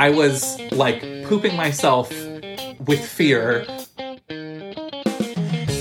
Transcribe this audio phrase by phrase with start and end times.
[0.00, 2.10] I was like pooping myself
[2.86, 3.66] with fear.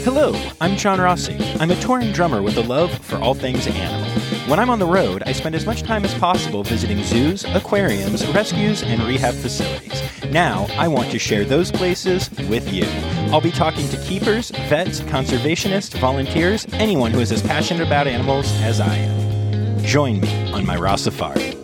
[0.04, 1.38] Hello, I'm John Rossi.
[1.62, 4.10] I'm a touring drummer with a love for all things animal.
[4.50, 8.28] When I'm on the road, I spend as much time as possible visiting zoos, aquariums,
[8.34, 10.04] rescues, and rehab facilities.
[10.26, 12.84] Now, I want to share those places with you.
[13.32, 18.52] I'll be talking to keepers, vets, conservationists, volunteers, anyone who is as passionate about animals
[18.64, 19.82] as I am.
[19.86, 21.59] Join me on my Safari.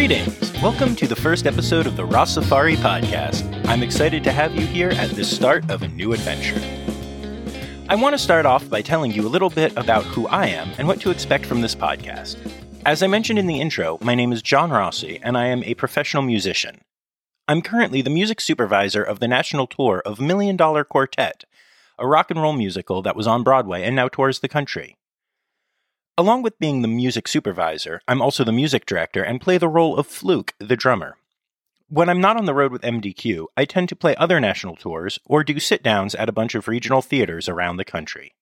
[0.00, 0.50] Greetings!
[0.62, 3.44] Welcome to the first episode of the Rossafari podcast.
[3.66, 6.58] I'm excited to have you here at the start of a new adventure.
[7.86, 10.70] I want to start off by telling you a little bit about who I am
[10.78, 12.38] and what to expect from this podcast.
[12.86, 15.74] As I mentioned in the intro, my name is John Rossi, and I am a
[15.74, 16.80] professional musician.
[17.46, 21.44] I'm currently the music supervisor of the national tour of Million Dollar Quartet,
[21.98, 24.96] a rock and roll musical that was on Broadway and now tours the country.
[26.20, 29.96] Along with being the music supervisor, I'm also the music director and play the role
[29.96, 31.16] of Fluke, the drummer.
[31.88, 35.18] When I'm not on the road with MDQ, I tend to play other national tours
[35.24, 38.34] or do sit downs at a bunch of regional theaters around the country.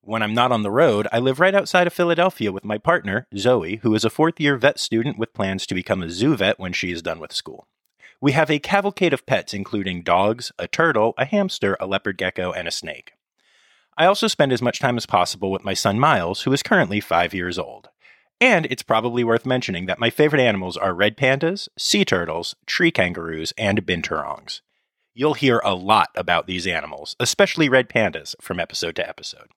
[0.00, 3.26] When I'm not on the road, I live right outside of Philadelphia with my partner,
[3.36, 6.60] Zoe, who is a fourth year vet student with plans to become a zoo vet
[6.60, 7.66] when she is done with school.
[8.20, 12.52] We have a cavalcade of pets, including dogs, a turtle, a hamster, a leopard gecko,
[12.52, 13.15] and a snake.
[13.98, 17.00] I also spend as much time as possible with my son Miles, who is currently
[17.00, 17.88] five years old.
[18.40, 22.90] And it's probably worth mentioning that my favorite animals are red pandas, sea turtles, tree
[22.90, 24.60] kangaroos, and binturongs.
[25.14, 29.48] You'll hear a lot about these animals, especially red pandas, from episode to episode.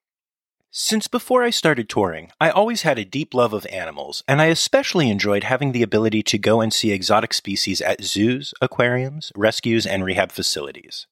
[0.71, 4.45] Since before I started touring, I always had a deep love of animals, and I
[4.45, 9.85] especially enjoyed having the ability to go and see exotic species at zoos, aquariums, rescues,
[9.85, 11.07] and rehab facilities.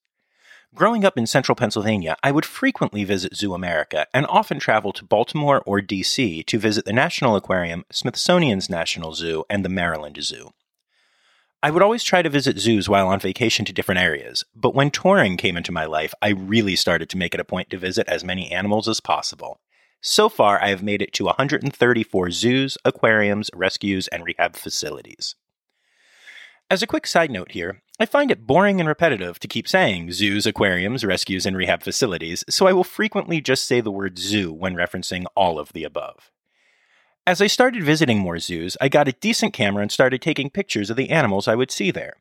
[0.76, 5.06] Growing up in central Pennsylvania, I would frequently visit Zoo America and often travel to
[5.06, 10.52] Baltimore or DC to visit the National Aquarium, Smithsonian's National Zoo, and the Maryland Zoo.
[11.64, 14.92] I would always try to visit zoos while on vacation to different areas, but when
[14.92, 18.08] touring came into my life, I really started to make it a point to visit
[18.08, 19.60] as many animals as possible.
[20.02, 25.36] So far, I have made it to 134 zoos, aquariums, rescues, and rehab facilities.
[26.70, 30.12] As a quick side note here, I find it boring and repetitive to keep saying
[30.12, 34.54] zoos, aquariums, rescues, and rehab facilities, so I will frequently just say the word zoo
[34.54, 36.30] when referencing all of the above.
[37.26, 40.92] As I started visiting more zoos, I got a decent camera and started taking pictures
[40.92, 42.18] of the animals I would see there.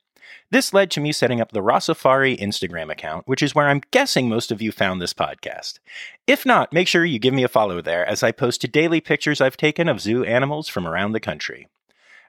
[0.51, 4.31] This led to me setting up the Rossafari Instagram account, which is where I'm guessing
[4.31, 5.79] most of you found this podcast.
[6.27, 9.43] If not, make sure you give me a follow there as I post daily pictures
[9.43, 11.69] I've taken of zoo animals from around the country.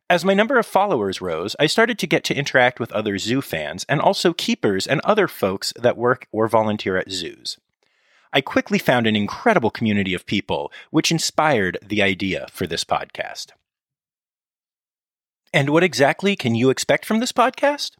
[0.09, 3.41] As my number of followers rose, I started to get to interact with other zoo
[3.41, 7.57] fans and also keepers and other folks that work or volunteer at zoos.
[8.31, 13.47] I quickly found an incredible community of people, which inspired the idea for this podcast.
[15.53, 17.91] And what exactly can you expect from this podcast?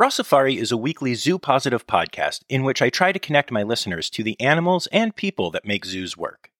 [0.00, 4.10] Rossafari is a weekly zoo positive podcast in which I try to connect my listeners
[4.10, 6.50] to the animals and people that make zoos work.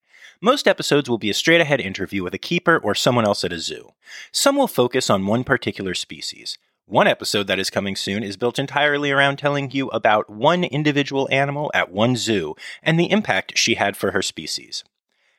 [0.44, 3.53] Most episodes will be a straight ahead interview with a keeper or someone else at
[3.55, 3.94] a zoo.
[4.31, 6.59] Some will focus on one particular species.
[6.84, 11.31] One episode that is coming soon is built entirely around telling you about one individual
[11.33, 14.84] animal at one zoo and the impact she had for her species.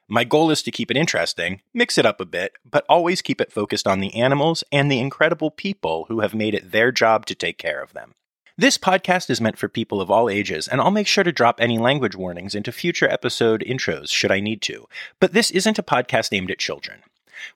[0.07, 3.39] My goal is to keep it interesting, mix it up a bit, but always keep
[3.39, 7.27] it focused on the animals and the incredible people who have made it their job
[7.27, 8.15] to take care of them.
[8.57, 11.59] This podcast is meant for people of all ages, and I'll make sure to drop
[11.59, 14.87] any language warnings into future episode intros should I need to.
[15.19, 17.01] But this isn't a podcast aimed at children.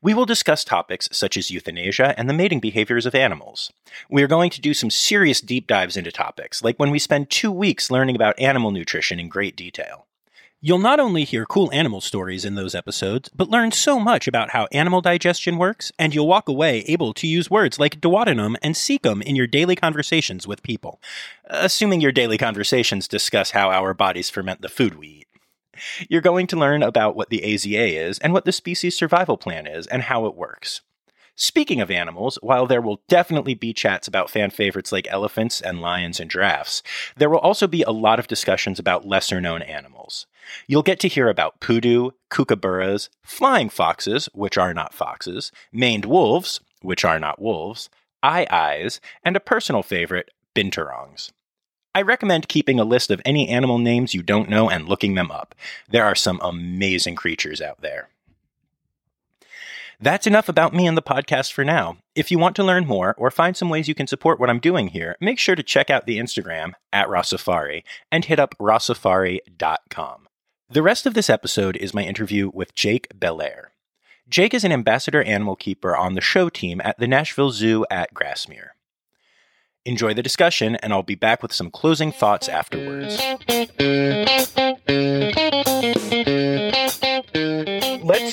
[0.02, 3.72] We will discuss topics such as euthanasia and the mating behaviors of animals.
[4.10, 7.30] We are going to do some serious deep dives into topics, like when we spend
[7.30, 10.06] two weeks learning about animal nutrition in great detail.
[10.62, 14.50] You'll not only hear cool animal stories in those episodes, but learn so much about
[14.50, 18.76] how animal digestion works, and you'll walk away able to use words like duodenum and
[18.76, 21.00] cecum in your daily conversations with people.
[21.46, 25.28] Assuming your daily conversations discuss how our bodies ferment the food we eat.
[26.10, 29.66] You're going to learn about what the AZA is, and what the species survival plan
[29.66, 30.82] is, and how it works.
[31.42, 35.80] Speaking of animals, while there will definitely be chats about fan favorites like elephants and
[35.80, 36.84] lions and giraffes,
[37.16, 40.28] there will also be a lot of discussions about lesser known animals.
[40.68, 46.60] You'll get to hear about pudu, kookaburras, flying foxes, which are not foxes, maned wolves,
[46.82, 47.90] which are not wolves,
[48.22, 51.32] aye-ayes, and a personal favorite, binturongs.
[51.96, 55.32] I recommend keeping a list of any animal names you don't know and looking them
[55.32, 55.56] up.
[55.90, 58.10] There are some amazing creatures out there.
[60.02, 61.98] That's enough about me and the podcast for now.
[62.16, 64.62] If you want to learn more or find some ways you can support what I'm
[64.62, 70.28] doing here, make sure to check out the Instagram at Rossafari and hit up rossafari.com.
[70.70, 73.74] The rest of this episode is my interview with Jake Belair.
[74.30, 78.14] Jake is an ambassador animal keeper on the show team at the Nashville Zoo at
[78.14, 78.70] Grassmere.
[79.84, 83.18] Enjoy the discussion, and I'll be back with some closing thoughts afterwards.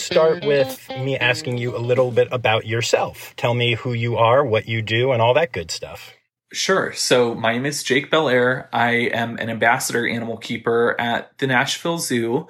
[0.06, 3.34] Start with me asking you a little bit about yourself.
[3.36, 6.14] Tell me who you are, what you do, and all that good stuff.
[6.52, 6.92] Sure.
[6.92, 8.68] So my name is Jake Belair.
[8.72, 12.46] I am an ambassador animal keeper at the Nashville Zoo.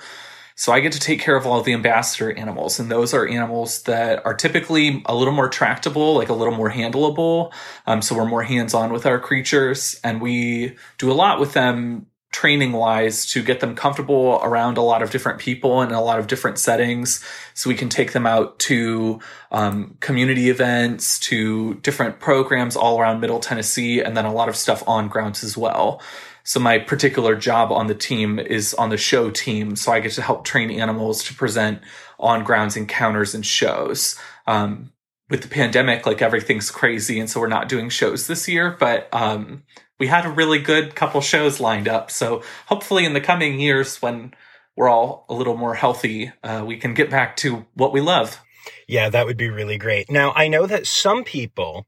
[0.54, 3.82] So I get to take care of all the ambassador animals, and those are animals
[3.84, 7.52] that are typically a little more tractable, like a little more handleable.
[7.86, 11.54] Um, so we're more hands on with our creatures, and we do a lot with
[11.54, 12.06] them
[12.36, 16.18] training wise to get them comfortable around a lot of different people and a lot
[16.18, 17.24] of different settings
[17.54, 19.18] so we can take them out to
[19.52, 24.54] um, community events to different programs all around middle tennessee and then a lot of
[24.54, 26.02] stuff on grounds as well
[26.44, 29.74] so my particular job on the team is on the show team.
[29.74, 31.80] So I get to help train animals to present
[32.20, 34.16] on grounds encounters and shows.
[34.46, 34.92] Um,
[35.28, 37.18] with the pandemic, like everything's crazy.
[37.18, 39.64] And so we're not doing shows this year, but, um,
[39.98, 42.10] we had a really good couple shows lined up.
[42.10, 44.34] So hopefully in the coming years, when
[44.76, 48.40] we're all a little more healthy, uh, we can get back to what we love.
[48.88, 50.10] Yeah, that would be really great.
[50.10, 51.86] Now, I know that some people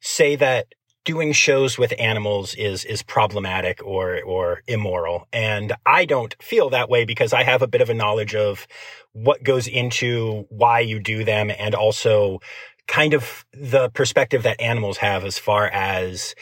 [0.00, 0.66] say that
[1.04, 6.90] doing shows with animals is is problematic or or immoral and i don't feel that
[6.90, 8.66] way because i have a bit of a knowledge of
[9.12, 12.38] what goes into why you do them and also
[12.86, 16.34] kind of the perspective that animals have as far as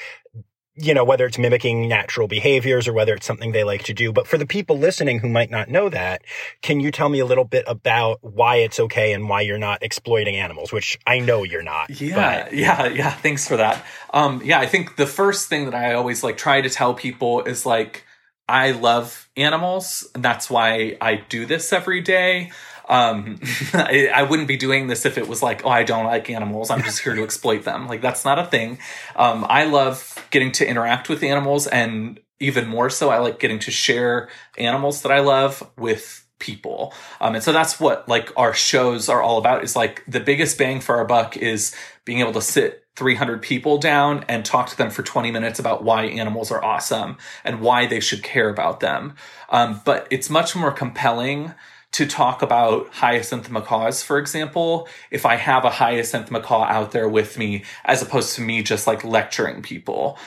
[0.81, 4.13] you know, whether it's mimicking natural behaviors or whether it's something they like to do.
[4.13, 6.23] But for the people listening who might not know that,
[6.63, 9.83] can you tell me a little bit about why it's okay and why you're not
[9.83, 12.01] exploiting animals, which I know you're not.
[12.01, 12.55] Yeah, but.
[12.55, 13.11] yeah, yeah.
[13.11, 13.85] Thanks for that.
[14.15, 17.43] Um, yeah, I think the first thing that I always like try to tell people
[17.43, 18.05] is like,
[18.49, 22.51] I love animals, and that's why I do this every day.
[22.89, 23.39] Um,
[23.75, 26.71] I, I, wouldn't be doing this if it was like, oh, I don't like animals.
[26.71, 27.87] I'm just here to exploit them.
[27.87, 28.79] Like that's not a thing.
[29.15, 33.59] Um, I love getting to interact with animals, and even more so, I like getting
[33.61, 36.95] to share animals that I love with people.
[37.21, 39.65] Um, and so that's what like our shows are all about.
[39.65, 41.75] Is like the biggest bang for our buck is
[42.05, 45.85] being able to sit 300 people down and talk to them for 20 minutes about
[45.85, 49.15] why animals are awesome and why they should care about them.
[49.51, 51.55] Um, but it's much more compelling
[51.93, 57.09] to talk about hyacinth macaws, for example, if I have a hyacinth macaw out there
[57.09, 60.19] with me, as opposed to me just like lecturing people.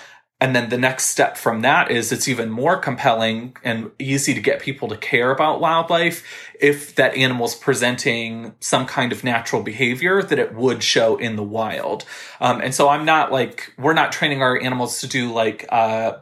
[0.42, 4.42] And then the next step from that is it's even more compelling and easy to
[4.42, 6.26] get people to care about wildlife
[6.60, 11.44] if that animal's presenting some kind of natural behavior that it would show in the
[11.44, 12.06] wild.
[12.40, 16.14] Um, and so I'm not like, we're not training our animals to do like, uh,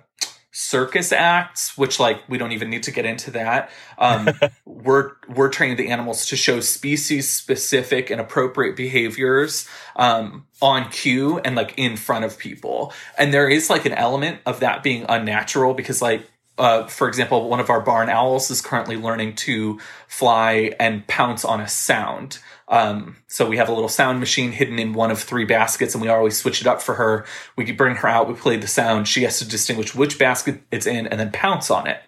[0.59, 3.69] circus acts, which like we don't even need to get into that.
[3.97, 4.29] Um,
[4.65, 11.39] we're we're training the animals to show species specific and appropriate behaviors um, on cue
[11.39, 12.91] and like in front of people.
[13.17, 16.29] And there is like an element of that being unnatural because like
[16.59, 21.45] uh, for example, one of our barn owls is currently learning to fly and pounce
[21.45, 22.39] on a sound.
[22.67, 26.01] Um, so we have a little sound machine hidden in one of three baskets, and
[26.01, 27.25] we always switch it up for her.
[27.55, 29.07] We bring her out, we play the sound.
[29.07, 32.01] She has to distinguish which basket it's in and then pounce on it.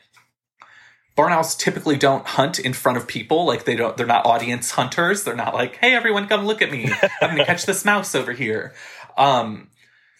[1.16, 3.46] Barn owls typically don't hunt in front of people.
[3.46, 5.24] Like they don't, they're not audience hunters.
[5.24, 6.92] They're not like, hey, everyone, come look at me.
[7.22, 8.74] I'm going to catch this mouse over here.
[9.18, 9.70] Um,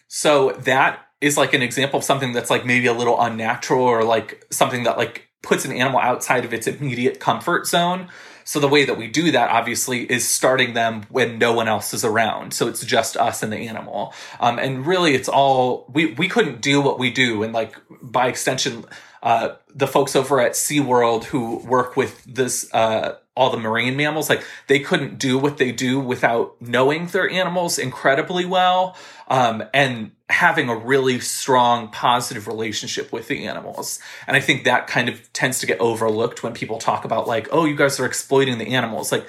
[0.08, 4.02] so that is like an example of something that's like maybe a little unnatural or
[4.04, 8.08] like something that like puts an animal outside of its immediate comfort zone.
[8.44, 11.94] So the way that we do that, obviously, is starting them when no one else
[11.94, 12.52] is around.
[12.52, 14.14] So it's just us and the animal.
[14.40, 18.26] Um, and really, it's all we we couldn't do what we do, and like by
[18.26, 18.84] extension,
[19.22, 22.72] uh, the folks over at SeaWorld who work with this.
[22.74, 27.30] Uh, all the marine mammals like they couldn't do what they do without knowing their
[27.30, 28.94] animals incredibly well
[29.28, 34.86] um, and having a really strong positive relationship with the animals and i think that
[34.86, 38.06] kind of tends to get overlooked when people talk about like oh you guys are
[38.06, 39.26] exploiting the animals like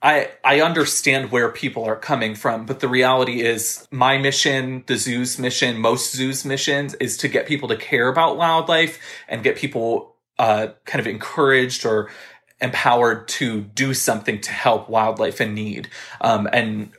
[0.00, 4.96] I I understand where people are coming from, but the reality is my mission, the
[4.96, 9.56] zoo's mission, most zoos' missions is to get people to care about wildlife and get
[9.56, 12.10] people uh, kind of encouraged or
[12.60, 15.88] empowered to do something to help wildlife in need.
[16.20, 16.90] Um, and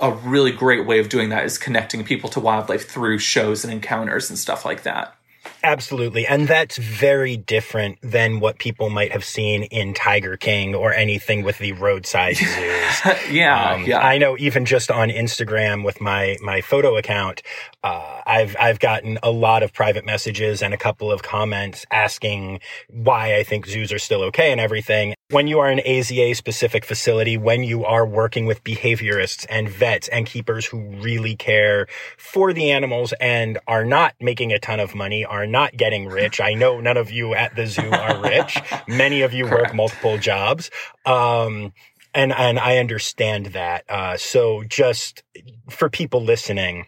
[0.00, 3.72] a really great way of doing that is connecting people to wildlife through shows and
[3.72, 5.16] encounters and stuff like that.
[5.62, 6.26] Absolutely.
[6.26, 11.42] And that's very different than what people might have seen in Tiger King or anything
[11.42, 12.52] with the roadside zoos.
[13.30, 13.98] yeah, um, yeah.
[13.98, 17.42] I know even just on Instagram with my, my photo account,
[17.82, 22.60] uh, I've, I've gotten a lot of private messages and a couple of comments asking
[22.88, 25.14] why I think zoos are still okay and everything.
[25.30, 30.06] When you are an AZA specific facility, when you are working with behaviorists and vets
[30.06, 34.94] and keepers who really care for the animals and are not making a ton of
[34.94, 36.40] money, are not getting rich.
[36.40, 38.56] I know none of you at the zoo are rich.
[38.88, 39.70] Many of you Correct.
[39.70, 40.70] work multiple jobs.
[41.04, 41.72] Um,
[42.14, 43.84] and, and I understand that.
[43.88, 45.24] Uh, so just
[45.68, 46.86] for people listening,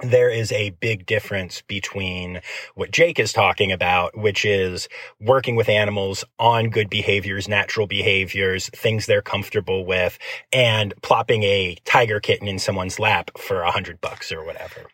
[0.00, 2.40] there is a big difference between
[2.74, 4.88] what Jake is talking about, which is
[5.20, 10.18] working with animals on good behaviors, natural behaviors, things they're comfortable with,
[10.52, 14.86] and plopping a tiger kitten in someone's lap for a hundred bucks or whatever.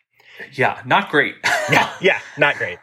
[0.53, 1.35] Yeah, not great.
[1.71, 2.79] yeah, yeah, not great.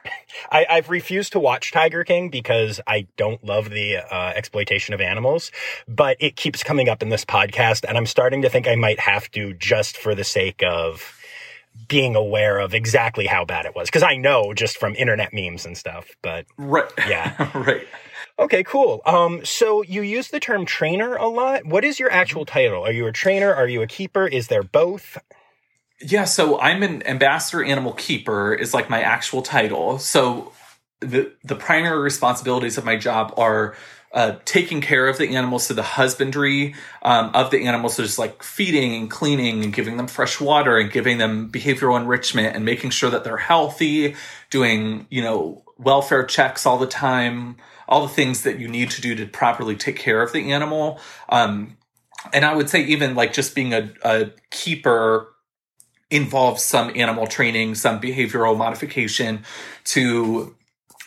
[0.51, 5.01] I, have refused to watch Tiger King because I don't love the uh, exploitation of
[5.01, 5.51] animals,
[5.89, 9.01] but it keeps coming up in this podcast, and I'm starting to think I might
[9.01, 11.18] have to just for the sake of
[11.87, 15.65] being aware of exactly how bad it was because I know just from internet memes
[15.65, 16.09] and stuff.
[16.23, 17.87] But right, yeah, right.
[18.39, 19.03] Okay, cool.
[19.05, 21.67] Um, so you use the term trainer a lot.
[21.67, 22.85] What is your actual title?
[22.85, 23.53] Are you a trainer?
[23.53, 24.27] Are you a keeper?
[24.27, 25.19] Is there both?
[26.01, 29.99] Yeah, so I'm an ambassador animal keeper is like my actual title.
[29.99, 30.53] So
[31.01, 33.77] the the primary responsibilities of my job are
[34.13, 38.19] uh, taking care of the animals, so the husbandry um, of the animals, so just
[38.19, 42.65] like feeding and cleaning and giving them fresh water and giving them behavioral enrichment and
[42.65, 44.15] making sure that they're healthy,
[44.51, 49.01] doing you know welfare checks all the time, all the things that you need to
[49.01, 50.99] do to properly take care of the animal.
[51.29, 51.77] Um,
[52.33, 55.29] and I would say even like just being a, a keeper
[56.11, 59.45] involves some animal training, some behavioral modification
[59.85, 60.57] to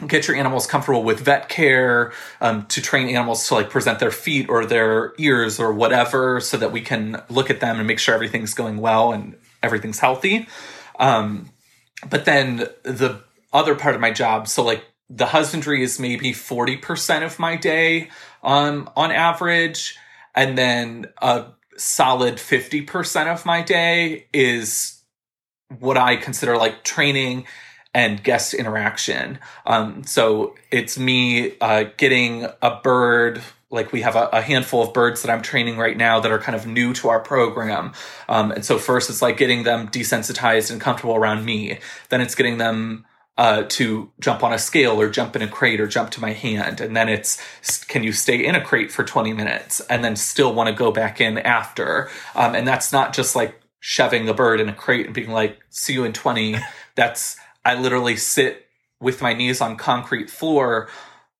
[0.08, 4.12] get your animals comfortable with vet care um, to train animals to like present their
[4.12, 8.00] feet or their ears or whatever so that we can look at them and make
[8.00, 10.48] sure everything's going well and everything's healthy.
[11.00, 11.50] Um,
[12.10, 13.22] but then the
[13.54, 18.10] other part of my job so like the husbandry is maybe 40% of my day
[18.44, 19.98] um, on average.
[20.34, 25.02] And then a solid 50% of my day is
[25.80, 27.46] what i consider like training
[27.94, 29.40] and guest interaction.
[29.66, 33.42] Um, so it's me uh, getting a bird.
[33.70, 36.40] Like we have a, a, handful of birds that I'm training right now that are
[36.40, 37.94] kind of new to our program.
[38.28, 41.80] Um, and so first it's like getting them desensitized and comfortable around me.
[42.10, 43.06] Then it's getting them
[43.38, 46.32] uh, to jump on a scale or jump in a crate or jump to my
[46.32, 46.82] hand.
[46.82, 47.42] And then it's,
[47.86, 50.92] can you stay in a crate for 20 minutes and then still want to go
[50.92, 52.10] back in after?
[52.36, 55.60] Um, and that's not just like shoving the bird in a crate and being like,
[55.70, 56.58] see you in 20.
[56.96, 58.66] That's, I literally sit
[59.00, 60.90] with my knees on concrete floor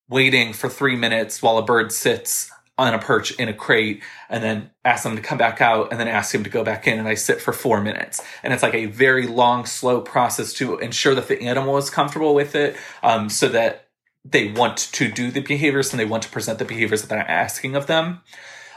[0.10, 4.44] waiting for three minutes while a bird sits on a perch in a crate and
[4.44, 6.98] then ask them to come back out and then ask him to go back in
[6.98, 8.22] and I sit for four minutes.
[8.44, 12.34] And it's like a very long, slow process to ensure that the animal is comfortable
[12.34, 13.88] with it um, so that
[14.26, 17.26] they want to do the behaviors and they want to present the behaviors that I'm
[17.28, 18.22] asking of them.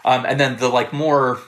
[0.04, 1.40] Um, and then the like more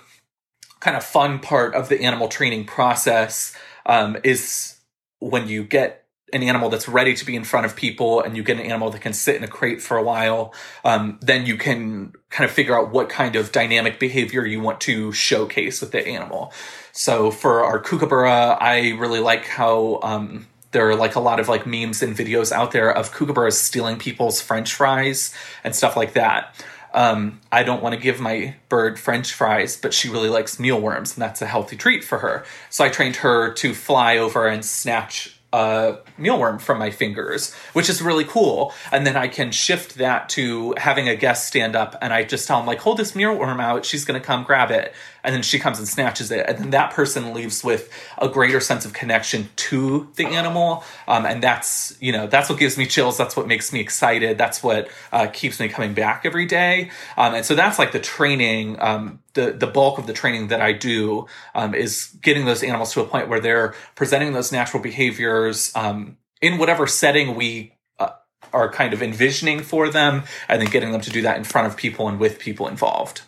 [0.81, 4.75] kind of fun part of the animal training process um, is
[5.18, 8.42] when you get an animal that's ready to be in front of people and you
[8.42, 10.52] get an animal that can sit in a crate for a while,
[10.85, 14.80] um, then you can kind of figure out what kind of dynamic behavior you want
[14.80, 16.52] to showcase with the animal.
[16.92, 21.49] So for our kookaburra, I really like how um, there are like a lot of
[21.49, 25.32] like memes and videos out there of kookaburras stealing people's french fries
[25.62, 26.54] and stuff like that.
[26.97, 31.15] Um, I don't want to give my bird French fries, but she really likes mealworms,
[31.15, 32.45] and that's a healthy treat for her.
[32.71, 37.88] So I trained her to fly over and snatch a mealworm from my fingers, which
[37.88, 38.75] is really cool.
[38.93, 42.47] And then I can shift that to having a guest stand up and I just
[42.47, 43.85] tell them, like, hold this mealworm out.
[43.85, 44.93] She's going to come grab it.
[45.23, 46.47] And then she comes and snatches it.
[46.49, 50.85] And then that person leaves with a greater sense of connection to the animal.
[51.09, 53.17] Um, and that's, you know, that's what gives me chills.
[53.19, 54.38] That's what makes me excited.
[54.38, 56.91] That's what uh, keeps me coming back every day.
[57.17, 60.61] Um, and so that's like the training um, the the bulk of the training that
[60.61, 64.83] I do um, is getting those animals to a point where they're presenting those natural
[64.83, 68.11] behaviors um, in whatever setting we uh,
[68.52, 71.69] are kind of envisioning for them, and then getting them to do that in front
[71.69, 73.23] of people and with people involved.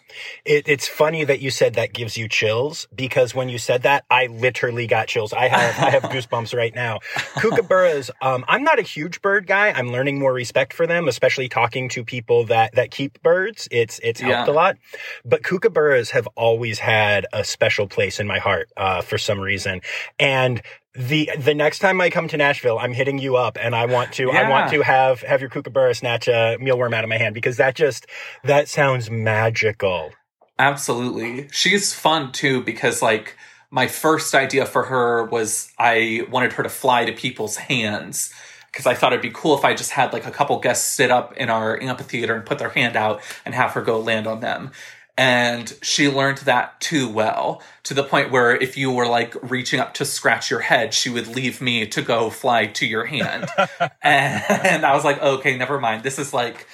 [0.44, 4.04] It, it's funny that you said that gives you chills because when you said that,
[4.10, 5.32] I literally got chills.
[5.32, 6.98] I have I have goosebumps right now.
[7.36, 8.10] Kookaburras.
[8.20, 9.70] Um, I'm not a huge bird guy.
[9.70, 13.68] I'm learning more respect for them, especially talking to people that that keep birds.
[13.70, 14.52] It's it's helped yeah.
[14.52, 14.76] a lot.
[15.24, 19.80] But kookaburras have always had a special place in my heart uh, for some reason,
[20.18, 20.62] and
[20.98, 24.12] the the next time I come to Nashville, I'm hitting you up, and I want
[24.14, 27.34] to I want to have have your kookaburra snatch a mealworm out of my hand
[27.34, 28.06] because that just
[28.42, 30.10] that sounds magical.
[30.58, 31.48] Absolutely.
[31.52, 33.36] She's fun too because like
[33.70, 38.32] my first idea for her was I wanted her to fly to people's hands
[38.72, 41.12] because I thought it'd be cool if I just had like a couple guests sit
[41.12, 44.40] up in our amphitheater and put their hand out and have her go land on
[44.40, 44.72] them.
[45.18, 49.80] And she learned that too well to the point where if you were like reaching
[49.80, 53.48] up to scratch your head, she would leave me to go fly to your hand.
[54.02, 56.04] and I was like, okay, never mind.
[56.04, 56.68] This is like,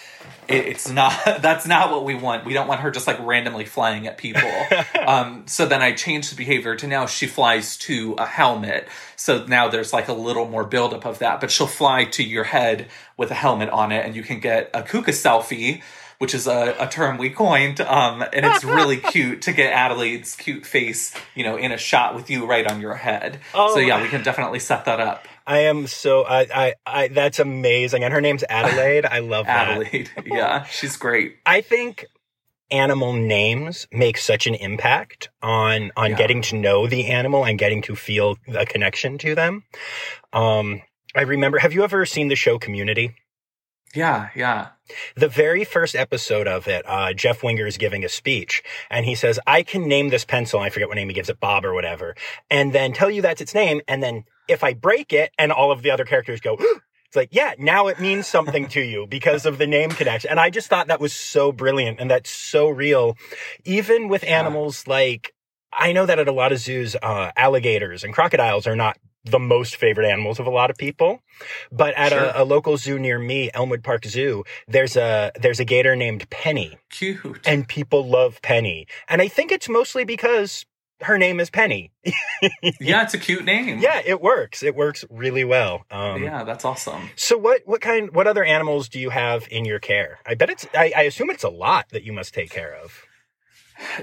[0.47, 3.65] it, it's not that's not what we want we don't want her just like randomly
[3.65, 4.43] flying at people
[5.07, 8.87] um, so then i changed the behavior to now she flies to a helmet
[9.17, 12.45] so now there's like a little more buildup of that but she'll fly to your
[12.45, 15.83] head with a helmet on it and you can get a kuka selfie
[16.19, 20.37] which is a, a term we coined um, and it's really cute to get adelaide's
[20.37, 23.75] cute face you know in a shot with you right on your head Oh.
[23.75, 27.39] so yeah we can definitely set that up I am so I I, I that's
[27.39, 29.05] amazing, and her name's Adelaide.
[29.05, 29.69] I love that.
[29.69, 32.07] adelaide yeah she's great I think
[32.71, 36.17] animal names make such an impact on on Yeah.
[36.17, 39.65] getting to know the animal and getting to feel a connection to them.
[40.33, 40.81] Um,
[41.15, 41.59] I remember.
[41.59, 43.15] Have you ever seen the show Community?
[43.95, 44.69] Yeah yeah
[45.17, 49.15] The very first episode of it, uh, Jeff Winger is giving a speech, and he
[49.15, 50.61] says, "I can name this pencil.
[50.61, 52.15] I forget what name he gives it, Bob or whatever,
[52.51, 53.81] and then tell you that's its name.
[53.89, 56.59] And then if I break it, and all of the other characters go."
[57.07, 60.31] It's like, yeah, now it means something to you because of the name connection.
[60.31, 63.17] And I just thought that was so brilliant and that's so real.
[63.65, 65.33] Even with animals like,
[65.73, 69.39] I know that at a lot of zoos, uh, alligators and crocodiles are not the
[69.39, 71.21] most favorite animals of a lot of people.
[71.73, 72.25] But at Sure.
[72.35, 76.29] a, a local zoo near me, Elmwood Park Zoo, there's a, there's a gator named
[76.31, 78.87] Penny cute and people love Penny.
[79.09, 80.67] And I think it's mostly because
[81.01, 81.91] her name is Penny.
[82.81, 84.63] yeah it's a cute name Yeah, it works.
[84.63, 85.85] It works really well.
[85.91, 89.65] Um, yeah that's awesome So what what kind what other animals do you have in
[89.65, 90.19] your care?
[90.27, 93.05] I bet it's I, I assume it's a lot that you must take care of.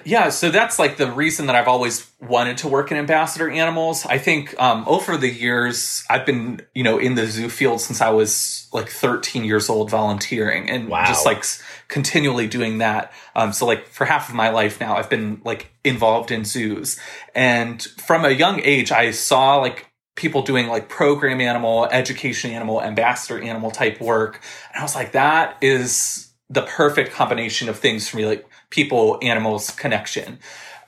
[0.03, 4.05] Yeah, so that's like the reason that I've always wanted to work in ambassador animals.
[4.05, 8.01] I think um, over the years, I've been, you know, in the zoo field since
[8.01, 11.05] I was like 13 years old volunteering and Wow.
[11.05, 11.43] just like
[11.87, 13.13] continually doing that.
[13.35, 16.99] Um, so like for half of my life now, I've been like involved in zoos.
[17.33, 22.81] And from a young age, I saw like people doing like program animal, education animal,
[22.81, 24.41] ambassador animal type work.
[24.73, 29.19] And I was like, that is the perfect combination of things for me, like people,
[29.21, 30.39] animals, connection.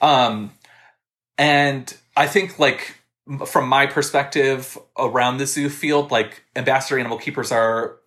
[0.02, 0.52] Um,
[1.38, 2.96] and I think like
[3.46, 8.00] from my perspective around the zoo field, like ambassador animal keepers are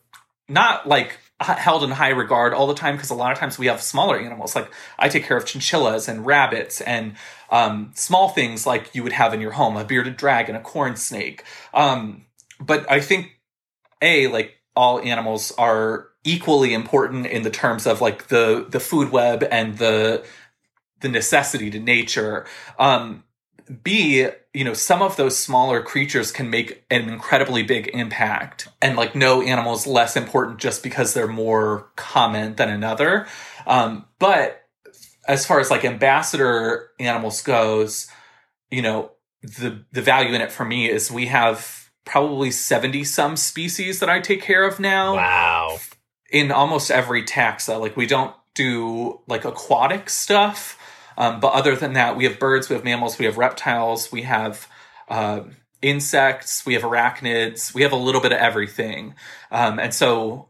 [0.48, 3.66] not like held in high regard all the time because a lot of times we
[3.66, 4.56] have smaller animals.
[4.56, 7.14] Like I take care of chinchillas and rabbits and
[7.50, 10.96] um, small things like you would have in your home, a bearded dragon, a corn
[10.96, 11.44] snake.
[11.74, 12.24] Um,
[12.58, 13.32] but I think
[14.00, 19.10] a like all animals are equally important in the terms of like the the food
[19.10, 20.24] web and the
[21.00, 22.46] the necessity to nature.
[22.78, 23.24] Um,
[23.82, 28.96] B, you know, some of those smaller creatures can make an incredibly big impact, and
[28.96, 33.26] like no animal is less important just because they're more common than another.
[33.66, 34.62] Um, but
[35.26, 38.08] as far as like ambassador animals goes,
[38.70, 39.12] you know,
[39.42, 44.08] the the value in it for me is we have probably 70 some species that
[44.08, 45.78] I take care of now Wow.
[46.30, 47.78] in almost every taxa.
[47.78, 50.78] Like we don't do like aquatic stuff,
[51.18, 54.22] um, but other than that, we have birds, we have mammals, we have reptiles, we
[54.22, 54.66] have
[55.08, 55.40] uh,
[55.82, 59.14] insects, we have arachnids, we have a little bit of everything.
[59.50, 60.48] Um, and so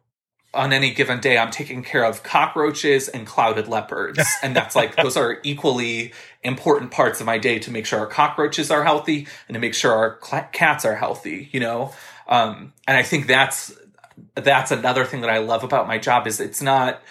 [0.56, 4.18] on any given day, I'm taking care of cockroaches and clouded leopards.
[4.42, 8.06] And that's like, those are equally important parts of my day to make sure our
[8.06, 11.92] cockroaches are healthy and to make sure our cl- cats are healthy, you know?
[12.28, 13.76] Um, and I think that's,
[14.34, 17.02] that's another thing that I love about my job is it's not,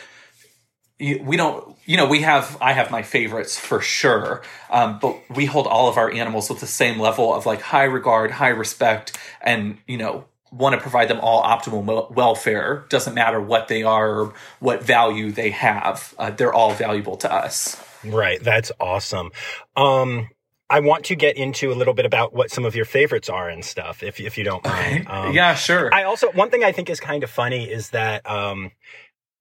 [1.00, 4.42] we don't, you know, we have, I have my favorites for sure.
[4.70, 7.84] Um, but we hold all of our animals with the same level of like high
[7.84, 10.26] regard, high respect, and, you know,
[10.56, 12.86] want to provide them all optimal wel- welfare.
[12.90, 16.14] Doesn't matter what they are or what value they have.
[16.18, 17.82] Uh, they're all valuable to us.
[18.04, 18.42] Right.
[18.42, 19.32] That's awesome.
[19.76, 20.30] Um
[20.68, 23.50] I want to get into a little bit about what some of your favorites are
[23.50, 25.08] and stuff, if if you don't mind.
[25.08, 25.94] Um, yeah, sure.
[25.94, 28.72] I also one thing I think is kind of funny is that um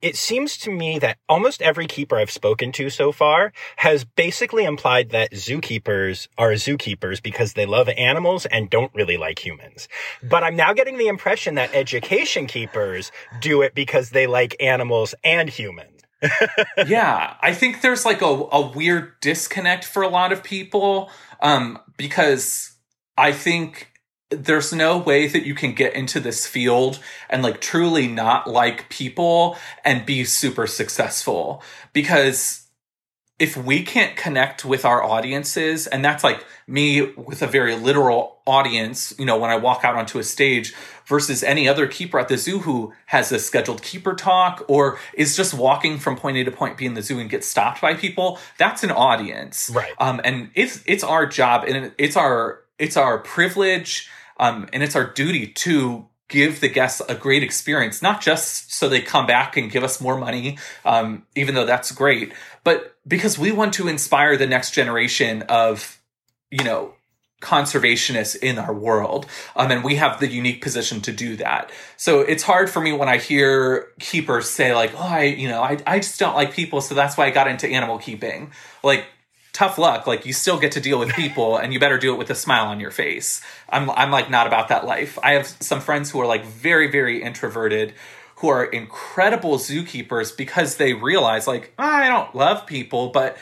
[0.04, 4.64] it seems to me that almost every keeper I've spoken to so far has basically
[4.64, 9.88] implied that zookeepers are zookeepers because they love animals and don't really like humans.
[10.22, 15.14] But I'm now getting the impression that education keepers do it because they like animals
[15.24, 16.02] and humans.
[16.86, 21.78] yeah, I think there's like a, a weird disconnect for a lot of people um,
[21.96, 22.74] because
[23.16, 23.90] I think
[24.36, 26.98] there's no way that you can get into this field
[27.30, 32.60] and like truly not like people and be super successful because
[33.40, 38.38] if we can't connect with our audiences and that's like me with a very literal
[38.46, 40.72] audience you know when i walk out onto a stage
[41.06, 45.36] versus any other keeper at the zoo who has a scheduled keeper talk or is
[45.36, 47.92] just walking from point a to point b in the zoo and gets stopped by
[47.94, 49.92] people that's an audience Right.
[49.98, 54.96] um and it's it's our job and it's our it's our privilege um and it's
[54.96, 59.56] our duty to give the guests a great experience not just so they come back
[59.56, 62.32] and give us more money um even though that's great
[62.64, 66.00] but because we want to inspire the next generation of
[66.50, 66.94] you know
[67.44, 69.26] conservationists in our world.
[69.54, 71.70] Um, and we have the unique position to do that.
[71.98, 75.60] So it's hard for me when i hear keepers say like oh i you know
[75.62, 78.52] i, I just don't like people so that's why i got into animal keeping.
[78.82, 79.04] Like
[79.54, 80.06] tough luck.
[80.06, 82.34] Like you still get to deal with people and you better do it with a
[82.34, 83.40] smile on your face.
[83.70, 85.18] I'm i'm like not about that life.
[85.22, 87.94] I have some friends who are like very very introverted
[88.36, 93.38] who are incredible zookeepers because they realize like i don't love people but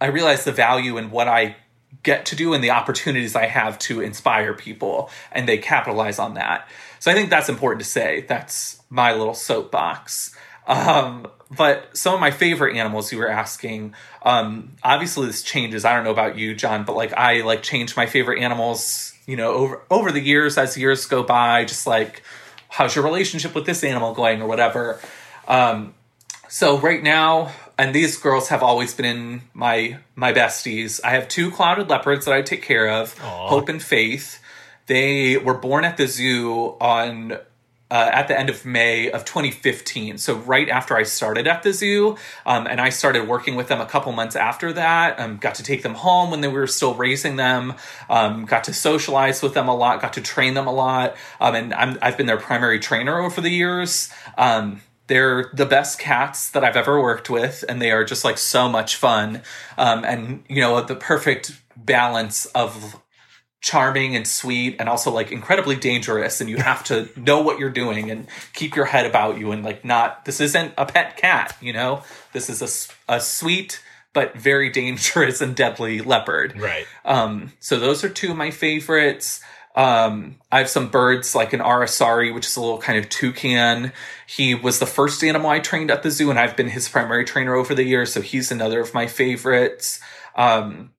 [0.00, 1.56] i realize the value in what i
[2.02, 6.34] get to do and the opportunities i have to inspire people and they capitalize on
[6.34, 6.68] that.
[6.98, 8.24] So i think that's important to say.
[8.28, 10.36] That's my little soapbox.
[10.66, 15.84] Um, but some of my favorite animals you were asking, um, obviously this changes.
[15.84, 19.36] I don't know about you, John, but like I like change my favorite animals, you
[19.36, 22.22] know, over over the years as years go by, just like
[22.68, 24.98] how's your relationship with this animal going or whatever.
[25.46, 25.94] Um,
[26.48, 31.00] so right now, and these girls have always been in my my besties.
[31.04, 33.48] I have two clouded leopards that I take care of, Aw.
[33.48, 34.40] Hope and Faith.
[34.86, 37.38] They were born at the zoo on
[37.92, 40.16] uh, at the end of May of 2015.
[40.16, 43.82] So right after I started at the zoo, um, and I started working with them
[43.82, 45.20] a couple months after that.
[45.20, 47.74] Um, got to take them home when they were still raising them.
[48.08, 50.00] Um, got to socialize with them a lot.
[50.00, 51.16] Got to train them a lot.
[51.38, 54.08] Um, and I'm, I've been their primary trainer over the years.
[54.38, 58.38] Um, they're the best cats that I've ever worked with, and they are just like
[58.38, 59.42] so much fun.
[59.76, 63.02] Um, and you know the perfect balance of
[63.62, 67.70] charming and sweet and also like incredibly dangerous and you have to know what you're
[67.70, 71.56] doing and keep your head about you and like not this isn't a pet cat
[71.60, 72.60] you know this is
[73.08, 73.80] a, a sweet
[74.12, 76.86] but very dangerous and deadly leopard Right.
[77.04, 79.40] um, so those are two of my favorites.
[79.74, 83.92] Um, I have some birds like an arasari, which is a little kind of toucan.
[84.26, 87.24] He was the first animal I trained at the zoo, and I've been his primary
[87.24, 88.12] trainer over the years.
[88.12, 89.98] So he's another of my favorites.
[90.36, 90.90] Um,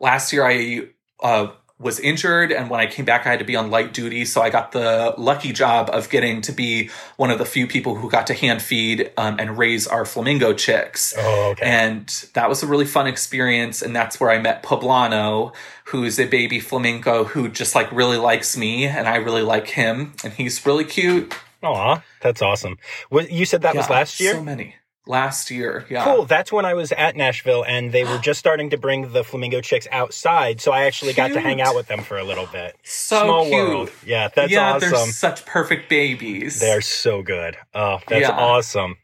[0.00, 0.88] last year I
[1.22, 4.24] uh, was injured, and when I came back, I had to be on light duty.
[4.24, 7.96] So I got the lucky job of getting to be one of the few people
[7.96, 11.14] who got to hand feed um, and raise our flamingo chicks.
[11.18, 11.66] Oh, okay.
[11.66, 13.82] And that was a really fun experience.
[13.82, 18.56] And that's where I met Poblano, who's a baby flamingo who just like really likes
[18.56, 20.14] me and I really like him.
[20.24, 21.34] And he's really cute.
[21.62, 22.78] Aw, that's awesome.
[23.10, 24.34] What, you said that was last year?
[24.34, 24.76] So many.
[25.08, 25.86] Last year.
[25.88, 26.02] Yeah.
[26.04, 26.24] Cool.
[26.24, 29.60] That's when I was at Nashville and they were just starting to bring the flamingo
[29.60, 30.60] chicks outside.
[30.60, 32.76] So I actually got to hang out with them for a little bit.
[32.82, 33.68] So Small cute.
[33.68, 33.90] world.
[34.04, 36.58] Yeah, that's yeah, they're such perfect babies.
[36.58, 37.56] They're so good.
[37.72, 38.30] Oh, that's Yeah.
[38.32, 38.96] awesome.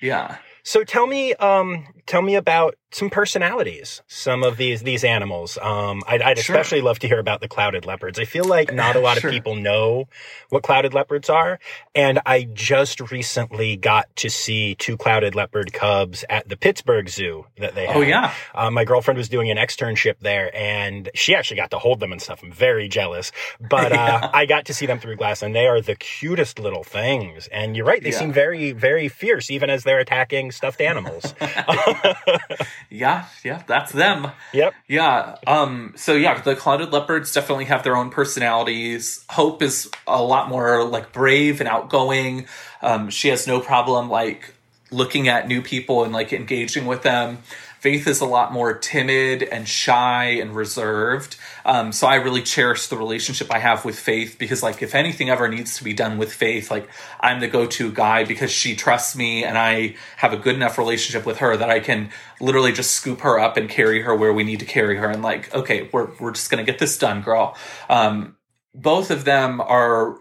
[0.00, 0.36] yeah.
[0.64, 4.02] So tell me, um, tell me about some personalities.
[4.06, 5.56] Some of these these animals.
[5.62, 6.56] Um, I'd, I'd Sure.
[6.56, 8.18] especially love to hear about the clouded leopards.
[8.18, 9.30] I feel like not a lot Sure.
[9.30, 10.08] of people know
[10.50, 11.58] what clouded leopards are,
[11.94, 17.46] and I just recently got to see two clouded leopard cubs at the Pittsburgh Zoo
[17.58, 17.86] that they.
[17.86, 17.96] Had.
[17.96, 18.34] Oh yeah.
[18.54, 22.12] Uh, my girlfriend was doing an externship there, and she actually got to hold them
[22.12, 22.42] and stuff.
[22.42, 24.30] I'm very jealous, but uh, Yeah.
[24.34, 27.46] I got to see them through glass, and they are the cutest little things.
[27.48, 28.18] And you're right; they Yeah.
[28.18, 31.34] seem very, very fierce, even as they're attacking stuffed animals.
[32.90, 33.24] Yeah.
[33.42, 33.62] Yeah.
[33.66, 34.32] That's them.
[34.52, 34.74] yep.
[34.86, 35.36] Yeah.
[35.46, 39.24] Um, so yeah, the clouded leopards definitely have their own personalities.
[39.30, 42.46] Hope is a lot more like brave and outgoing.
[42.82, 44.52] Um, she has no problem like
[44.90, 47.38] looking at new people and like engaging with them.
[47.82, 51.34] Faith is a lot more timid and shy and reserved.
[51.64, 55.30] Um, so I really cherish the relationship I have with Faith because, like, if anything
[55.30, 58.76] ever needs to be done with Faith, like, I'm the go to guy because she
[58.76, 62.70] trusts me and I have a good enough relationship with her that I can literally
[62.70, 65.10] just scoop her up and carry her where we need to carry her.
[65.10, 67.56] And, like, okay, we're, we're just going to get this done, girl.
[67.90, 68.36] Um,
[68.72, 70.20] both of them are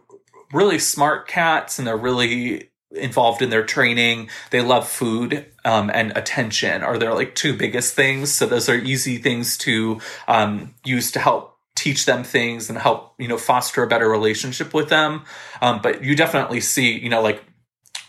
[0.52, 4.30] really smart cats and they're really involved in their training.
[4.50, 8.32] They love food um, and attention are their like two biggest things.
[8.32, 13.14] So those are easy things to um, use to help teach them things and help
[13.18, 15.24] you know foster a better relationship with them.
[15.62, 17.44] Um, but you definitely see you know like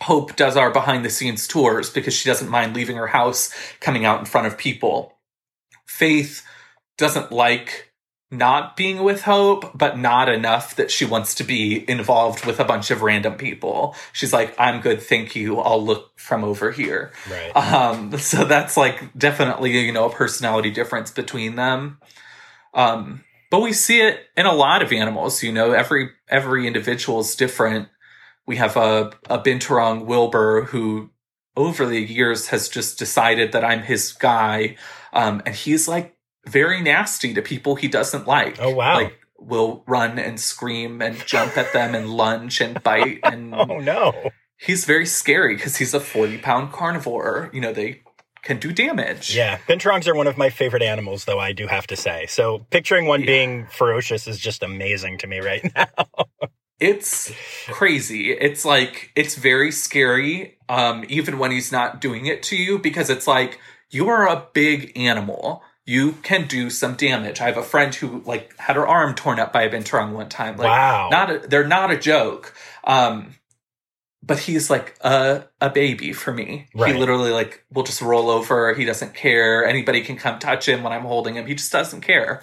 [0.03, 4.03] Hope does our behind the scenes tours because she doesn't mind leaving her house, coming
[4.03, 5.13] out in front of people.
[5.85, 6.45] Faith
[6.97, 7.92] doesn't like
[8.33, 12.65] not being with Hope, but not enough that she wants to be involved with a
[12.65, 13.95] bunch of random people.
[14.11, 15.59] She's like, I'm good, thank you.
[15.59, 17.11] I'll look from over here.
[17.29, 17.55] Right.
[17.55, 21.99] Um, so that's like definitely, you know, a personality difference between them.
[22.73, 27.19] Um, but we see it in a lot of animals, you know, every, every individual
[27.19, 27.87] is different.
[28.47, 31.11] We have a, a Binturong Wilbur who
[31.55, 34.75] over the years has just decided that I'm his guy.
[35.13, 36.12] Um, and he's like
[36.47, 38.57] very nasty to people he doesn't like.
[38.61, 38.95] Oh, wow.
[38.95, 43.79] Like will run and scream and jump at them and lunge and bite and oh
[43.79, 44.31] no.
[44.57, 47.49] he's very scary because he's a 40 pound carnivore.
[47.53, 48.01] You know, they
[48.43, 49.35] can do damage.
[49.35, 52.25] Yeah, binturongs are one of my favorite animals, though I do have to say.
[52.27, 53.25] So picturing one Yeah.
[53.27, 55.87] being ferocious is just amazing to me right now.
[56.79, 57.31] It's
[57.67, 58.31] crazy.
[58.31, 63.09] It's like, it's very scary, um, even when he's not doing it to you, because
[63.09, 65.61] it's like, you are a big animal.
[65.85, 67.41] You can do some damage.
[67.41, 70.29] I have a friend who like had her arm torn up by a binturong one
[70.29, 70.57] time.
[70.57, 71.09] Like, wow.
[71.11, 72.53] not a, they're not a joke.
[72.85, 73.35] Um,
[74.25, 76.67] but he's like a a baby for me.
[76.73, 76.93] Right.
[76.93, 78.73] He literally like will just roll over.
[78.73, 79.65] He doesn't care.
[79.65, 81.45] Anybody can come touch him when I'm holding him.
[81.45, 82.41] He just doesn't care.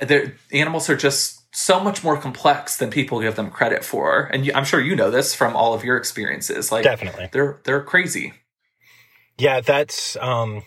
[0.00, 4.44] The animals are just so much more complex than people give them credit for, and
[4.46, 6.72] you, I'm sure you know this from all of your experiences.
[6.72, 7.28] Like Definitely.
[7.32, 8.34] they're they're crazy.
[9.38, 10.64] Yeah, that's um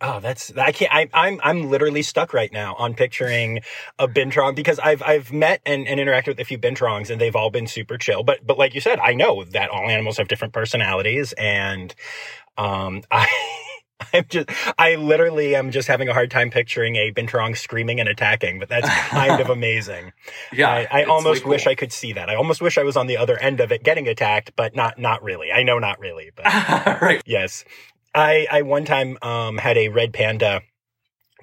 [0.00, 0.92] Oh, that's I can't.
[0.92, 3.60] I, I'm I'm literally stuck right now on picturing
[3.98, 7.34] a binturong because I've I've met and, and interacted with a few binturongs and they've
[7.34, 8.22] all been super chill.
[8.22, 11.94] But but like you said, I know that all animals have different personalities and
[12.58, 13.26] um I
[14.12, 18.08] I'm just I literally am just having a hard time picturing a binturong screaming and
[18.08, 18.58] attacking.
[18.58, 20.12] But that's kind of amazing.
[20.52, 21.72] Yeah, I, I almost way wish cool.
[21.72, 22.28] I could see that.
[22.28, 24.98] I almost wish I was on the other end of it getting attacked, but not
[24.98, 25.52] not really.
[25.52, 26.44] I know not really, but.
[27.00, 27.22] right.
[27.24, 27.64] Yes.
[28.16, 30.62] I, I one time um, had a red panda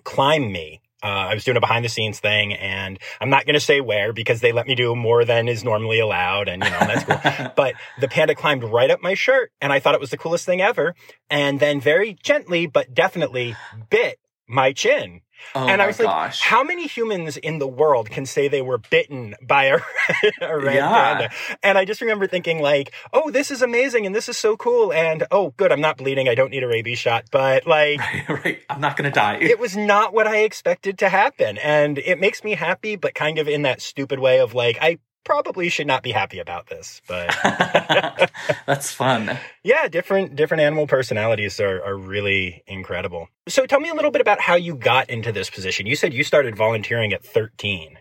[0.03, 0.81] climb me.
[1.03, 3.81] Uh, I was doing a behind the scenes thing, and I'm not going to say
[3.81, 7.03] where because they let me do more than is normally allowed, and you know that's
[7.03, 7.51] cool.
[7.57, 10.45] but the panda climbed right up my shirt, and I thought it was the coolest
[10.45, 10.95] thing ever.
[11.29, 13.55] And then very gently but definitely
[13.89, 15.21] bit my chin.
[15.55, 16.41] Oh and my I was like, gosh.
[16.41, 19.79] how many humans in the world can say they were bitten by a,
[20.41, 20.89] a red Yeah.
[20.89, 21.29] panda?
[21.61, 24.91] And I just remember thinking like, oh, this is amazing and this is so cool.
[24.93, 26.27] And oh, good, I'm not bleeding.
[26.29, 27.25] I don't need a rabies shot.
[27.31, 28.59] But like, right, right.
[28.69, 29.37] I'm not gonna die.
[29.41, 31.57] it was not what I expected to happen.
[31.57, 34.97] And it makes me happy, but kind of in that stupid way of like, I
[35.23, 37.01] probably should not be happy about this.
[37.07, 37.35] But
[38.65, 39.37] That's fun.
[39.63, 43.29] yeah, different different animal personalities are, are really incredible.
[43.47, 45.85] So tell me a little bit about how you got into this position.
[45.85, 47.97] You said you started volunteering at 13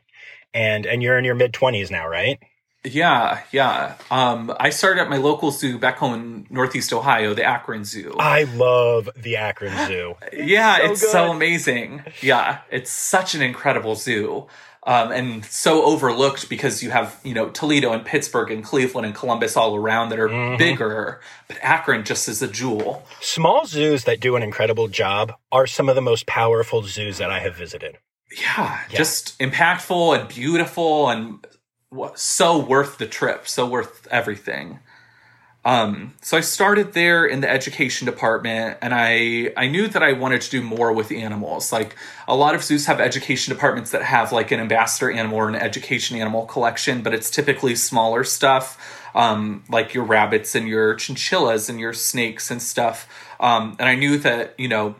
[0.54, 2.38] and and you're in your mid 20s now, right?
[2.84, 3.94] Yeah, yeah.
[4.10, 8.12] Um, I started at my local zoo back home in Northeast Ohio, the Akron Zoo.
[8.18, 10.16] I love the Akron Zoo.
[10.32, 12.02] yeah, so it's so amazing.
[12.20, 14.48] Yeah, it's such an incredible zoo.
[14.84, 19.14] Um, and so overlooked because you have, you know, Toledo and Pittsburgh and Cleveland and
[19.14, 20.58] Columbus all around that are Mhm.
[20.58, 23.06] bigger, but Akron just is a jewel.
[23.20, 27.30] Small zoos that do an incredible job are some of the most powerful zoos that
[27.30, 27.98] I have visited.
[28.36, 28.98] Yeah, Yeah.
[28.98, 31.46] just impactful and beautiful and
[32.16, 34.80] so worth the trip, so worth everything.
[35.64, 40.12] Um, so I started there in the education department and I, I knew that I
[40.12, 41.72] wanted to do more with animals.
[41.72, 41.94] Like
[42.26, 45.54] a lot of zoos have education departments that have like an ambassador animal or an
[45.54, 48.76] education animal collection, but it's typically smaller stuff,
[49.14, 53.08] um, like your rabbits and your chinchillas and your snakes and stuff.
[53.38, 54.96] Um, and I knew that, you know,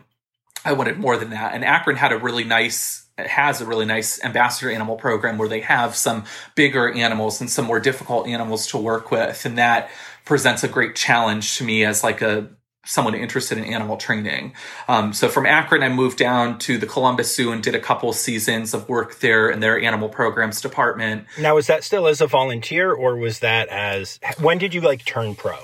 [0.63, 1.53] I wanted more than that.
[1.53, 5.49] And Akron had a really nice, it has a really nice ambassador animal program where
[5.49, 6.23] they have some
[6.55, 9.45] bigger animals and some more difficult animals to work with.
[9.45, 9.89] And that
[10.25, 12.49] presents a great challenge to me as like a,
[12.85, 14.53] someone interested in animal training.
[14.87, 18.11] Um, so from Akron, I moved down to the Columbus Zoo and did a couple
[18.13, 21.25] seasons of work there in their animal programs department.
[21.39, 25.05] Now, was that still as a volunteer or was that as when did you like
[25.05, 25.55] turn pro?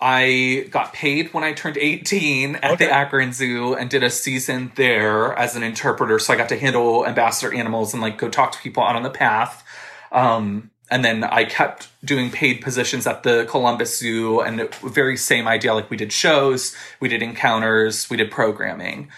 [0.00, 2.86] I got paid when I turned 18 at Okay.
[2.86, 6.18] the Akron Zoo and did a season there as an interpreter.
[6.18, 9.02] So I got to handle ambassador animals and like go talk to people out on
[9.02, 9.64] the path.
[10.12, 15.48] Um, and then I kept doing paid positions at the Columbus Zoo and very same
[15.48, 15.74] idea.
[15.74, 19.08] Like we did shows, we did encounters, we did programming.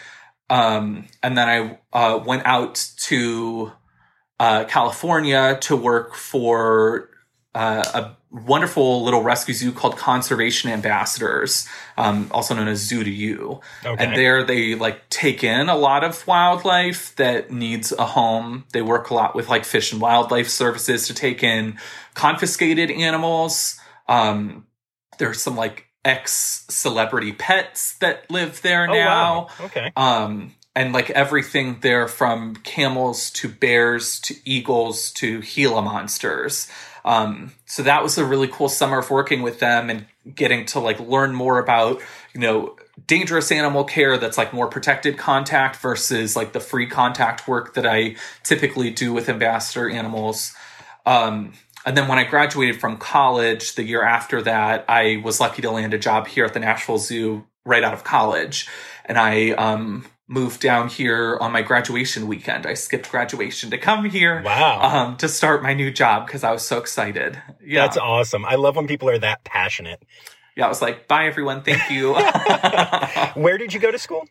[0.49, 3.73] Um, and then I uh, went out to
[4.39, 7.11] uh, California to work for
[7.57, 11.67] uh, a wonderful little rescue zoo called Conservation Ambassadors,
[11.97, 13.61] um, also known as Zoo to You.
[13.85, 14.05] Okay.
[14.05, 18.65] And there they like take in a lot of wildlife that needs a home.
[18.73, 21.79] They work a lot with like fish and wildlife services to take in
[22.15, 23.81] confiscated animals.
[24.07, 24.67] Um,
[25.19, 29.07] there's some like ex celebrity pets that live there Oh, now.
[29.07, 29.49] wow.
[29.67, 29.93] Okay.
[29.97, 36.69] Um, and like everything there from camels to bears to eagles to Gila monsters.
[37.07, 40.81] Um, so that was a really cool summer of working with them and getting to
[40.81, 42.03] like learn more about,
[42.35, 47.47] you know, dangerous animal care that's like more protected contact versus like the free contact
[47.47, 50.53] work that I typically do with ambassador animals.
[51.07, 51.53] Um,
[51.87, 55.71] and then when I graduated from college, the year after that, I was lucky to
[55.71, 58.69] land a job here at the Nashville Zoo right out of college.
[59.05, 62.67] And I um, moved down here on my graduation weekend.
[62.67, 64.43] I skipped graduation to come here.
[64.43, 64.81] Wow.
[64.83, 67.41] Um, to start my new job because I was so excited.
[67.65, 67.83] Yeah.
[67.83, 68.45] That's awesome.
[68.45, 70.03] I love when people are that passionate.
[70.57, 72.15] Yeah, I was like, bye everyone, thank you.
[73.35, 74.27] Where did you go to school?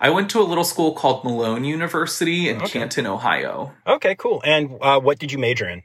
[0.00, 2.80] I went to a little school called Malone University in Okay.
[2.80, 3.72] Canton, Ohio.
[3.86, 4.42] Okay, cool.
[4.44, 5.82] And uh, what did you major in?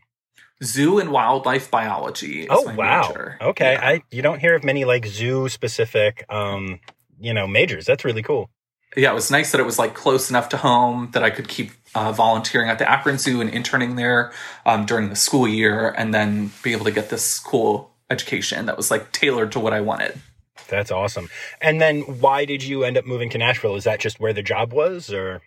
[0.64, 2.48] Zoo and wildlife biology.
[2.50, 3.08] Oh wow.
[3.08, 3.38] major.
[3.42, 3.88] Okay, Yeah.
[3.88, 6.80] I you don't hear of many like zoo specific um
[7.20, 7.86] you know majors.
[7.86, 8.50] That's really cool.
[8.96, 11.48] Yeah, it was nice that it was like close enough to home that I could
[11.48, 14.32] keep uh, volunteering at the Akron Zoo and interning there
[14.66, 18.78] um, during the school year, and then be able to get this cool education that
[18.78, 20.20] was like tailored to what I wanted.
[20.68, 21.30] That's awesome.
[21.62, 23.76] And then why did you end up moving to Nashville?
[23.76, 25.42] Is that just where the job was or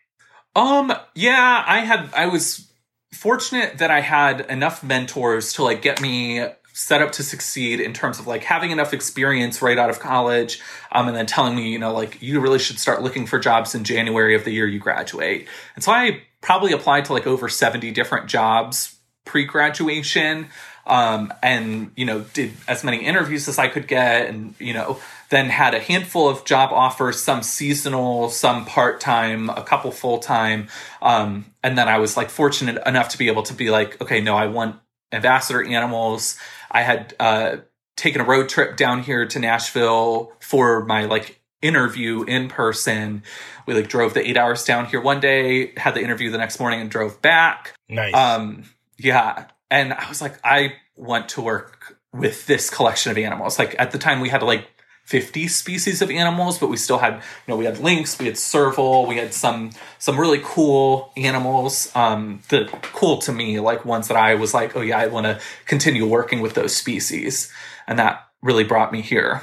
[0.54, 2.70] Um, yeah, I had I was
[3.12, 6.44] fortunate that I had enough mentors to like get me
[6.78, 10.60] set up to succeed in terms of like having enough experience right out of college
[10.92, 13.74] um, and then telling me you know like you really should start looking for jobs
[13.74, 15.48] in january of the year you graduate.
[15.74, 20.46] And so i probably applied to like over 70 different jobs pre-graduation
[20.86, 25.00] um, and you know did as many interviews as i could get and you know
[25.30, 30.68] then had a handful of job offers some seasonal some part-time a couple full-time
[31.02, 34.20] um, and then i was like fortunate enough to be able to be like okay
[34.20, 34.76] no i want
[35.12, 36.38] ambassador animals
[36.70, 37.56] i had uh,
[37.96, 43.22] taken a road trip down here to nashville for my like interview in person
[43.66, 46.60] we like drove the eight hours down here one day had the interview the next
[46.60, 48.14] morning and drove back nice?
[48.14, 48.62] um,
[48.98, 49.46] yeah.
[49.70, 53.58] And I was like, I want to work with this collection of animals.
[53.58, 54.66] Like at the time we had to like
[55.08, 58.36] 50 species of animals, but we still had, you know, we had lynx, we had
[58.36, 61.90] serval, we had some some really cool animals.
[61.94, 65.24] Um, the cool to me, like ones that I was like, oh yeah, I want
[65.24, 67.50] to continue working with those species.
[67.86, 69.40] And that really brought me here.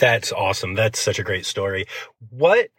[0.00, 0.74] That's awesome.
[0.74, 1.86] That's such a great story.
[2.30, 2.70] What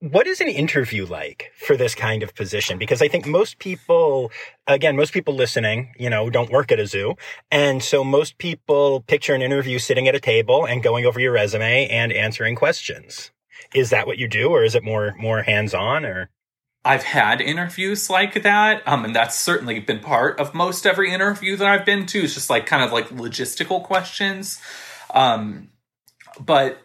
[0.00, 2.78] what is an interview like for this kind of position?
[2.78, 4.32] Because I think most people,
[4.66, 7.16] again, most people listening, you know, don't work at a zoo.
[7.50, 11.32] And so most people picture an interview sitting at a table and going over your
[11.32, 13.30] resume and answering questions.
[13.74, 16.30] Is that what you do or is it more, more hands on or?
[16.82, 21.54] I've had interviews like that, um, and that's certainly been part of most every interview
[21.56, 22.20] that I've been to.
[22.20, 24.58] It's just like kind of like logistical questions,
[25.12, 25.68] um,
[26.40, 26.78] but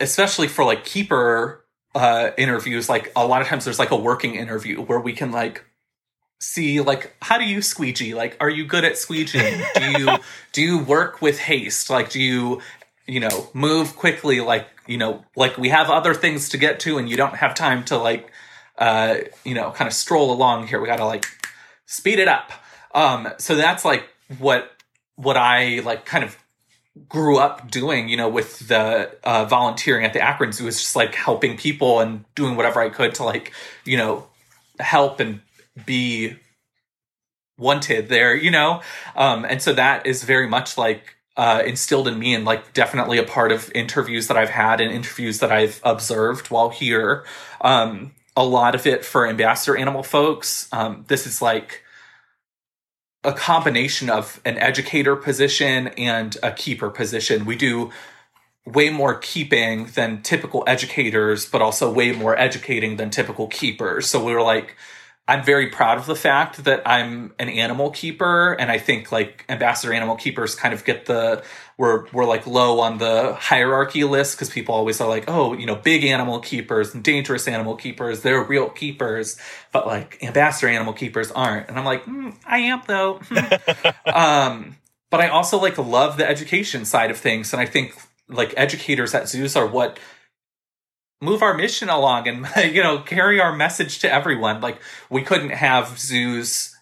[0.00, 1.57] especially for like keeper
[1.98, 5.32] uh, interviews, like a lot of times there's like a working interview where we can
[5.32, 5.64] like
[6.40, 8.14] see like how do you squeegee?
[8.14, 9.64] Like, are you good at squeegeeing?
[9.74, 10.16] do you
[10.52, 11.90] do you work with haste?
[11.90, 12.62] Like, do you
[13.06, 14.40] you know move quickly?
[14.40, 17.54] Like you know, like we have other things to get to, and you don't have
[17.54, 18.30] time to like
[18.78, 20.80] uh, you know, kind of stroll along here.
[20.80, 21.26] We got to like
[21.86, 22.52] speed it up.
[22.94, 24.08] Um, so that's like
[24.38, 24.70] what
[25.16, 26.36] what I like kind of
[27.08, 30.96] grew up doing, you know, with the uh, volunteering at the Akron Zoo is just
[30.96, 33.52] like helping people and doing whatever I could to like,
[33.84, 34.26] you know,
[34.78, 35.40] help and
[35.86, 36.36] be
[37.58, 38.82] wanted there, you know?
[39.16, 43.18] Um, and so that is very much like uh, instilled in me and like definitely
[43.18, 47.24] a part of interviews that I've had and interviews that I've observed while here.
[47.60, 50.68] Um, a lot of it for ambassador animal folks.
[50.72, 51.82] Um, this is like
[53.24, 57.44] a combination of an educator position and a keeper position.
[57.44, 57.90] We do
[58.64, 64.06] way more keeping than typical educators, but also way more educating than typical keepers.
[64.06, 64.76] So we were like,
[65.26, 69.44] I'm very proud of the fact that I'm an animal keeper, and I think like
[69.48, 71.42] ambassador animal keepers kind of get the
[71.78, 75.64] we're we're like low on the hierarchy list because people always are like, oh, you
[75.64, 79.38] know, big animal keepers and dangerous animal keepers, they're real keepers,
[79.72, 81.68] but like ambassador animal keepers aren't.
[81.68, 83.20] And I'm like, mm, I am though.
[84.12, 84.76] um,
[85.08, 87.96] but I also like love the education side of things, and I think
[88.28, 89.98] like educators at zoos are what
[91.20, 94.78] move our mission along and you know carry our message to everyone like
[95.10, 96.77] we couldn't have zoos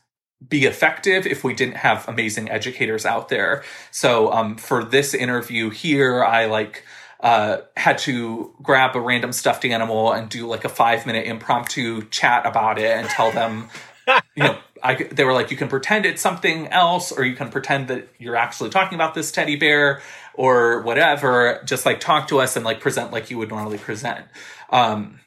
[0.47, 3.65] be effective if we didn't have amazing educators out there.
[3.91, 6.85] So um, for this interview here i like
[7.21, 12.07] uh, had to grab a random stuffed animal and do like a five minute impromptu
[12.11, 13.69] chat about it and tell them
[14.07, 17.51] you know I, they were like you can pretend it's something else or you can
[17.51, 20.03] pretend that you're actually talking about this teddy bear
[20.35, 21.63] or whatever.
[21.65, 24.27] Just like talk to us and like present like you would normally present.
[24.71, 25.19] Um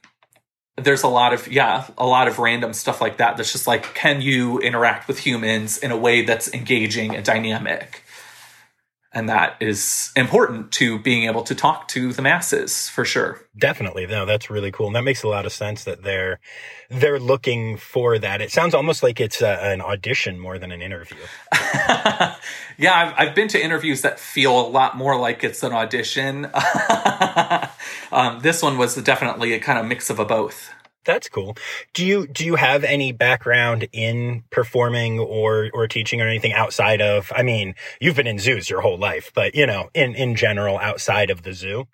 [0.79, 3.93] there's a lot of yeah a lot of random stuff like that that's just like
[3.93, 8.03] can you interact with humans in a way that's engaging and dynamic
[9.11, 13.41] and that is important to being able to talk to the masses for sure.
[13.57, 14.05] Definitely.
[14.05, 14.87] No that's really cool.
[14.87, 16.39] And that makes a lot of sense that they're
[16.89, 18.41] they're looking for that.
[18.41, 21.17] It sounds almost like it's a, an audition more than an interview.
[22.77, 26.49] Yeah I've, I've, been to interviews that feel a lot more like it's an audition.
[28.11, 30.73] Um, this one was definitely a kind of mix of a both
[31.05, 31.55] that's cool.
[31.93, 37.01] Do you do you have any background in performing or or teaching or anything outside
[37.01, 40.35] of I mean, you've been in zoos your whole life, but you know, in in
[40.35, 41.87] general outside of the zoo?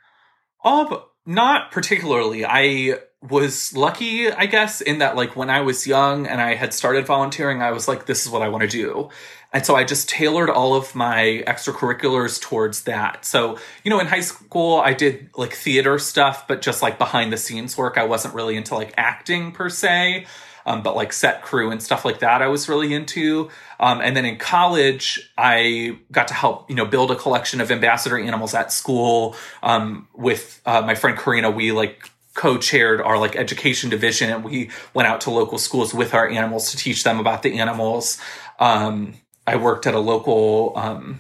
[0.63, 2.45] Um not particularly.
[2.45, 6.73] I was lucky, I guess, in that like when I was young and I had
[6.73, 9.09] started volunteering, I was like this is what I want to do.
[9.51, 13.23] And so I just tailored all of my extracurriculars towards that.
[13.23, 17.31] So, you know, in high school, I did like theater stuff, but just like behind
[17.31, 17.97] the scenes work.
[17.97, 20.25] I wasn't really into like acting per se.
[20.65, 23.49] Um, but like set crew and stuff like that, I was really into.
[23.79, 27.71] Um, and then in college, I got to help, you know, build a collection of
[27.71, 31.51] ambassador animals at school um, with uh, my friend Karina.
[31.51, 36.13] We like co-chaired our like education division, and we went out to local schools with
[36.13, 38.19] our animals to teach them about the animals.
[38.59, 39.13] Um,
[39.47, 41.19] I worked at a local um,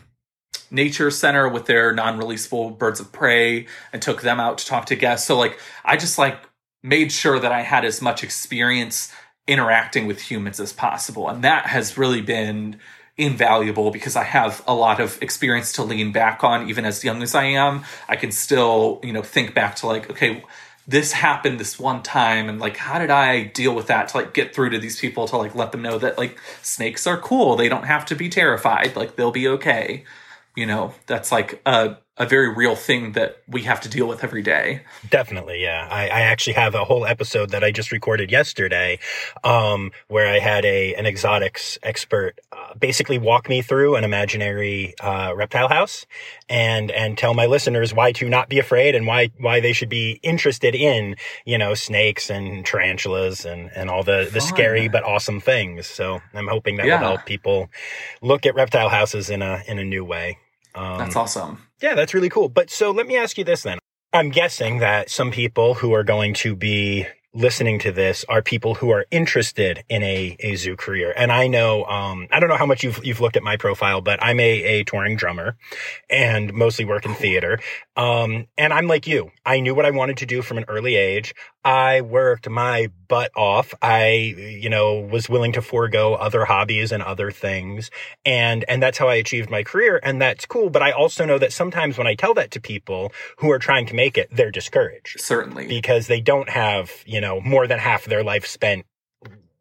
[0.71, 4.95] nature center with their non-releasable birds of prey and took them out to talk to
[4.95, 5.27] guests.
[5.27, 6.39] So like I just like
[6.83, 9.11] made sure that I had as much experience
[9.47, 11.29] interacting with humans as possible.
[11.29, 12.79] And that has really been
[13.17, 17.23] invaluable because I have a lot of experience to lean back on even as young
[17.23, 17.83] as I am.
[18.09, 20.43] I can still, you know, think back to like, okay,
[20.87, 24.33] this happened this one time and like how did i deal with that to like
[24.33, 27.55] get through to these people to like let them know that like snakes are cool
[27.55, 30.03] they don't have to be terrified like they'll be okay
[30.55, 34.23] you know that's like a a very real thing that we have to deal with
[34.23, 34.83] every day.
[35.09, 35.87] Definitely, yeah.
[35.91, 38.99] I, I actually have a whole episode that I just recorded yesterday,
[39.43, 44.97] um, where I had a an exotics expert uh, basically walk me through an imaginary
[45.01, 46.05] uh, reptile house
[46.47, 49.89] and and tell my listeners why to not be afraid and why why they should
[49.89, 55.03] be interested in you know snakes and tarantulas and and all the the scary but
[55.03, 55.85] awesome things.
[55.85, 57.01] So I'm hoping that yeah.
[57.01, 57.69] will help people
[58.21, 60.37] look at reptile houses in a in a new way.
[60.75, 61.65] Um, That's awesome.
[61.85, 62.49] Yeah, that's really cool.
[62.49, 63.77] But so let me ask you this then.
[64.11, 68.73] I'm guessing that some people who are going to be listening to this are people
[68.73, 71.13] who are interested in a, a zoo career.
[71.15, 74.01] And I know, um, I don't know how much you've, you've looked at my profile,
[74.01, 75.57] but I'm a, a touring drummer
[76.09, 77.59] and mostly work in theater.
[77.95, 79.29] Um, and I'm like you.
[79.45, 81.35] I knew what I wanted to do from an early age.
[81.63, 83.73] I worked my butt off.
[83.81, 87.91] I, you know, was willing to forego other hobbies and other things.
[88.25, 89.99] And, and that's how I achieved my career.
[90.03, 90.69] And that's cool.
[90.69, 93.85] But I also know that sometimes when I tell that to people who are trying
[93.87, 95.19] to make it, they're discouraged.
[95.19, 95.67] Certainly.
[95.67, 98.85] Because they don't have, you know, more than half their life spent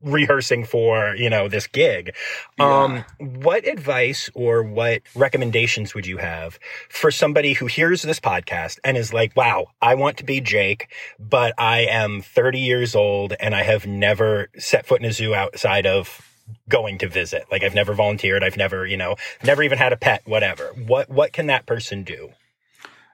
[0.05, 2.15] rehearsing for, you know, this gig.
[2.59, 2.83] Yeah.
[2.83, 8.79] Um, what advice or what recommendations would you have for somebody who hears this podcast
[8.85, 13.35] and is like, wow, I want to be Jake, but I am 30 years old
[13.41, 16.21] and I have never set foot in a zoo outside of
[16.69, 17.47] going to visit.
[17.51, 18.45] Like I've never volunteered.
[18.45, 20.67] I've never, you know, never even had a pet, whatever.
[20.87, 22.31] What, what can that person do?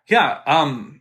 [0.09, 0.41] Yeah.
[0.47, 1.01] Um,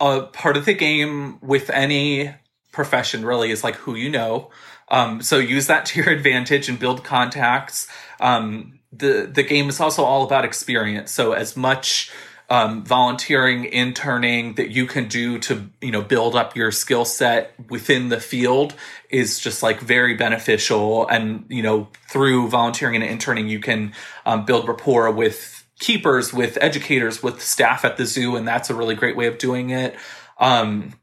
[0.00, 2.34] a part of the game with any
[2.72, 4.50] profession really is like who you know.
[4.90, 7.88] Um, so use that to your advantage and build contacts.
[8.20, 11.10] Um, the the game is also all about experience.
[11.10, 12.10] So as much
[12.50, 17.54] um, volunteering, interning that you can do to you know build up your skill set
[17.68, 18.74] within the field
[19.10, 21.06] is just like very beneficial.
[21.08, 23.92] And you know through volunteering and interning, you can
[24.24, 28.74] um, build rapport with keepers, with educators, with staff at the zoo, and that's a
[28.74, 29.94] really great way of doing it.
[30.38, 30.94] Um,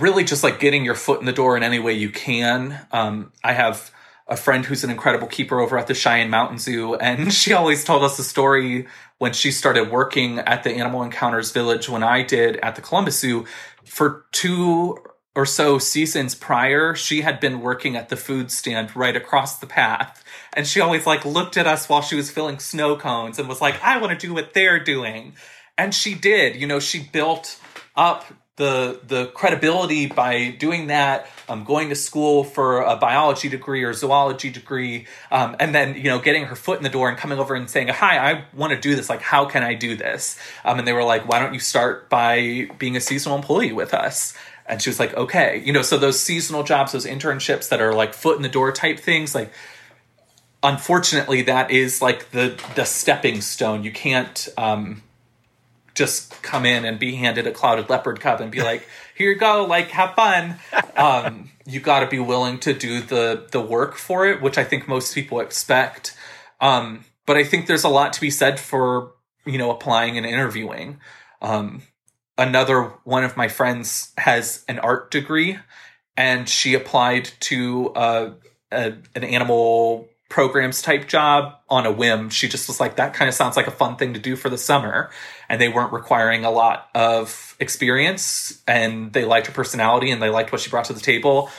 [0.00, 2.86] really just like getting your foot in the door in any way you can.
[2.92, 3.90] Um, I have
[4.28, 7.84] a friend who's an incredible keeper over at the Cheyenne Mountain Zoo, and she always
[7.84, 8.86] told us a story
[9.18, 13.18] when she started working at the Animal Encounters Village when I did at the Columbus
[13.18, 13.46] Zoo.
[13.84, 14.98] For two
[15.34, 19.66] or so seasons prior, she had been working at the food stand right across the
[19.66, 20.24] path.
[20.54, 23.60] And she always like looked at us while she was filling snow cones and was
[23.60, 25.34] like, I want to do what they're doing.
[25.78, 27.60] And she did, you know, she built
[27.94, 28.24] up
[28.56, 33.92] the the credibility by doing that, um, going to school for a biology degree or
[33.92, 37.38] zoology degree, um, and then you know getting her foot in the door and coming
[37.38, 39.10] over and saying, "Hi, I want to do this.
[39.10, 42.08] Like, how can I do this?" Um, and they were like, "Why don't you start
[42.08, 44.34] by being a seasonal employee with us?"
[44.64, 47.92] And she was like, "Okay, you know." So those seasonal jobs, those internships that are
[47.92, 49.52] like foot in the door type things, like
[50.62, 53.84] unfortunately, that is like the the stepping stone.
[53.84, 54.48] You can't.
[54.56, 55.02] Um,
[55.96, 58.86] just come in and be handed a clouded leopard cub and be like,
[59.16, 60.56] "Here you go, like have fun."
[60.96, 64.64] Um, you got to be willing to do the the work for it, which I
[64.64, 66.16] think most people expect.
[66.58, 69.12] Um, but I think there's a lot to be said for
[69.44, 71.00] you know applying and interviewing.
[71.42, 71.82] Um,
[72.38, 75.58] another one of my friends has an art degree,
[76.16, 78.30] and she applied to uh,
[78.72, 82.30] a, an animal programs type job on a whim.
[82.30, 84.48] She just was like, that kind of sounds like a fun thing to do for
[84.48, 85.10] the summer.
[85.48, 90.30] And they weren't requiring a lot of experience and they liked her personality and they
[90.30, 91.50] liked what she brought to the table.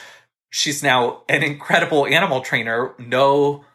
[0.50, 3.66] She's now an incredible animal trainer, no,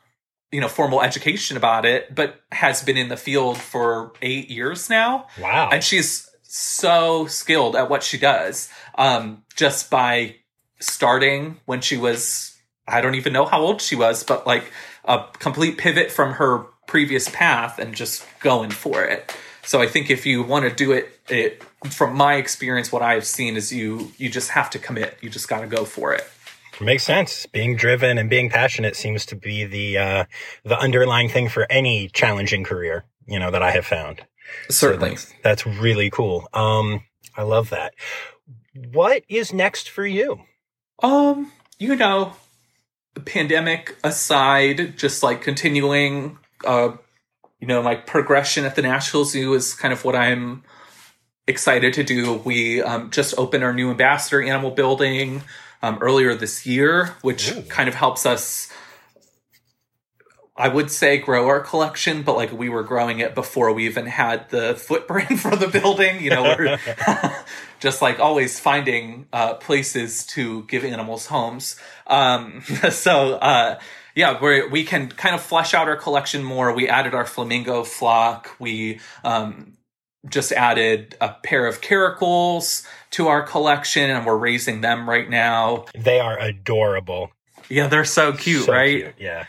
[0.51, 4.91] you know, formal education about it, but has been in the field for eight years
[4.91, 5.27] now.
[5.41, 5.71] Wow.
[5.73, 8.69] And she's so skilled at what she does.
[8.97, 10.37] Um, just by
[10.79, 12.53] starting when she was
[12.87, 14.65] I don't even know how old she was, but like
[15.05, 19.35] a complete pivot from her previous path and just going for it.
[19.65, 23.27] So I think if you want to do it, it from my experience, what I've
[23.27, 25.17] seen is you you just have to commit.
[25.21, 26.25] You just got to go for it.
[26.81, 27.47] Makes sense.
[27.47, 30.25] Being driven and being passionate seems to be the uh,
[30.65, 33.05] the underlying thing for any challenging career.
[33.27, 34.27] You know that I have found.
[34.69, 36.49] Certainly, so that's, that's really cool.
[36.53, 37.05] Um,
[37.37, 37.95] I love that.
[38.93, 40.41] What is next for you?
[41.03, 42.35] Um, you know,
[43.15, 46.93] the pandemic aside, just like continuing, uh,
[47.63, 50.65] you know, my progression at the Nashville Zoo is kind of what I'm
[51.47, 52.35] excited to do.
[52.45, 55.43] We um, just opened our new ambassador animal building
[55.81, 57.63] um, earlier this year, which Ooh.
[57.63, 58.69] kind of helps us.
[60.57, 64.07] I would say grow our collection, but like we were growing it before we even
[64.07, 66.21] had the footprint for the building.
[66.21, 66.81] You know, we're
[67.79, 71.77] just like always finding uh, places to give animals homes.
[72.09, 73.79] Um, so uh,
[74.15, 76.73] yeah, we we can kind of flesh out our collection more.
[76.73, 78.51] We added our flamingo flock.
[78.59, 79.77] We um,
[80.29, 85.87] just added a pair of caracals to our collection, and we're raising them right now.
[85.95, 87.33] They are adorable.
[87.69, 89.03] Yeah, they're so cute, so right?
[89.03, 89.15] Cute.
[89.19, 89.47] Yeah.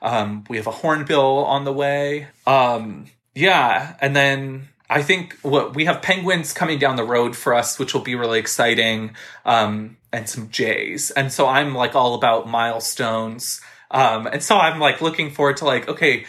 [0.00, 2.28] Um, we have a hornbill on the way.
[2.46, 7.52] Um, yeah, and then I think what we have penguins coming down the road for
[7.52, 11.10] us, which will be really exciting, um, and some jays.
[11.10, 13.60] And so I'm like all about milestones.
[13.90, 16.26] Um, and so I'm like looking forward to like, okay,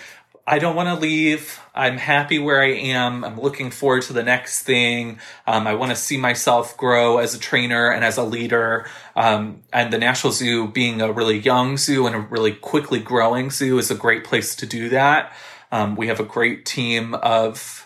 [0.49, 1.61] I don't want to leave.
[1.75, 3.23] I'm happy where I am.
[3.23, 5.19] I'm looking forward to the next thing.
[5.45, 8.87] Um, I want to see myself grow as a trainer and as a leader.
[9.15, 13.51] Um, and the Nashville Zoo being a really young zoo and a really quickly growing
[13.51, 15.33] zoo is a great place to do that.
[15.71, 17.85] Um, we have a great team of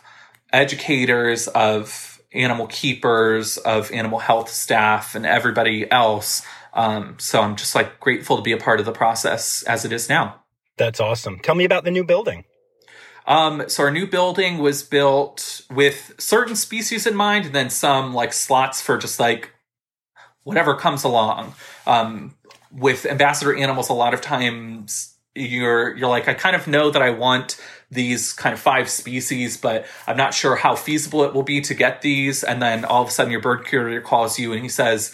[0.53, 6.43] educators, of animal keepers, of animal health staff, and everybody else.
[6.73, 9.91] Um, so I'm just like grateful to be a part of the process as it
[9.91, 10.41] is now.
[10.77, 11.39] That's awesome.
[11.39, 12.45] Tell me about the new building.
[13.25, 18.13] Um, so our new building was built with certain species in mind, and then some
[18.13, 19.51] like slots for just like
[20.43, 21.53] whatever comes along.
[21.87, 22.35] Um,
[22.71, 27.01] with ambassador animals, a lot of times you're you're like, I kind of know that
[27.01, 31.43] I want these kind of five species, but I'm not sure how feasible it will
[31.43, 32.43] be to get these.
[32.43, 35.13] And then all of a sudden, your bird curator calls you and he says,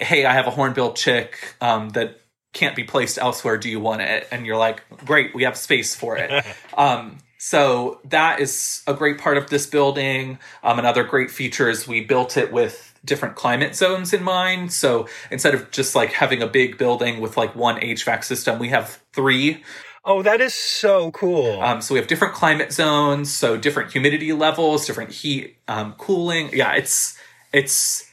[0.00, 2.20] "Hey, I have a hornbill chick um, that
[2.52, 3.58] can't be placed elsewhere.
[3.58, 6.44] Do you want it?" And you're like, "Great, we have space for it."
[6.76, 10.38] um, so that is a great part of this building.
[10.62, 14.72] Um, another great feature is we built it with different climate zones in mind.
[14.72, 18.68] So instead of just like having a big building with like one HVAC system, we
[18.70, 19.62] have three
[20.08, 21.60] Oh, that is so cool.
[21.60, 26.50] Um, so we have different climate zones, so different humidity levels, different heat, um, cooling.
[26.52, 27.18] Yeah, it's
[27.52, 28.08] it's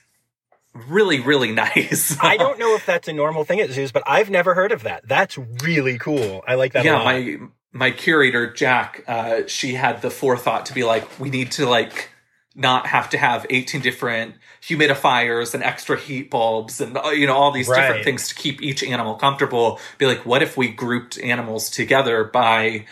[0.74, 2.18] really really nice.
[2.22, 4.84] I don't know if that's a normal thing at zoos, but I've never heard of
[4.84, 5.08] that.
[5.08, 6.44] That's really cool.
[6.48, 6.86] I like that.
[6.86, 7.40] Yeah, my
[7.72, 12.10] my curator Jack, uh, she had the forethought to be like, we need to like
[12.56, 17.34] not have to have 18 different humidifiers and extra heat bulbs and uh, you know
[17.34, 17.82] all these right.
[17.82, 22.24] different things to keep each animal comfortable be like what if we grouped animals together
[22.24, 22.86] by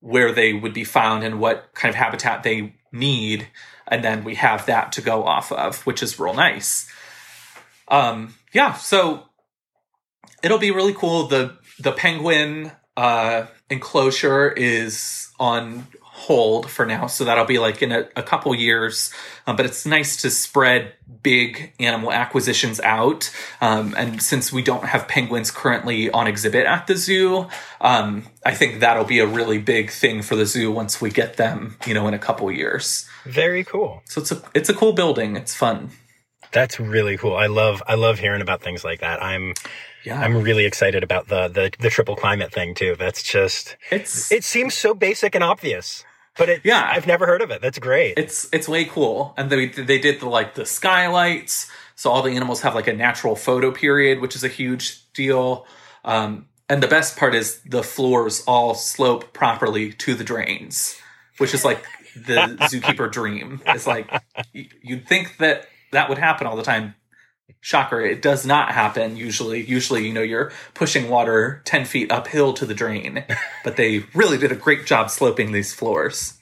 [0.00, 3.48] where they would be found and what kind of habitat they need
[3.88, 6.88] and then we have that to go off of which is real nice
[7.90, 9.24] um yeah so
[10.42, 15.86] it'll be really cool the the penguin uh enclosure is on
[16.18, 17.06] hold for now.
[17.06, 19.12] So that'll be like in a, a couple years.
[19.46, 23.30] Um, but it's nice to spread big animal acquisitions out.
[23.60, 27.46] Um, and since we don't have penguins currently on exhibit at the zoo,
[27.80, 31.36] um, I think that'll be a really big thing for the zoo once we get
[31.36, 33.08] them, you know, in a couple years.
[33.24, 34.02] Very cool.
[34.04, 35.36] So it's a it's a cool building.
[35.36, 35.90] It's fun.
[36.52, 37.36] That's really cool.
[37.36, 39.22] I love I love hearing about things like that.
[39.22, 39.54] I'm
[40.04, 40.20] yeah.
[40.20, 42.96] I'm really excited about the, the the triple climate thing too.
[42.98, 46.04] That's just it's it seems so basic and obvious.
[46.36, 46.88] but it, Yeah.
[46.90, 47.60] I've never heard of it.
[47.60, 48.14] That's great.
[48.16, 52.32] It's it's way cool, and they they did the like the skylights, so all the
[52.32, 55.66] animals have like a natural photo period, which is a huge deal.
[56.04, 60.96] Um, and the best part is the floors all slope properly to the drains,
[61.38, 61.84] which is like
[62.14, 63.60] the zookeeper dream.
[63.66, 64.08] It's like
[64.52, 66.94] you'd think that that would happen all the time.
[67.60, 69.64] Shocker, it does not happen usually.
[69.64, 73.24] Usually, you know, you're pushing water 10 feet uphill to the drain,
[73.64, 76.38] but they really did a great job sloping these floors.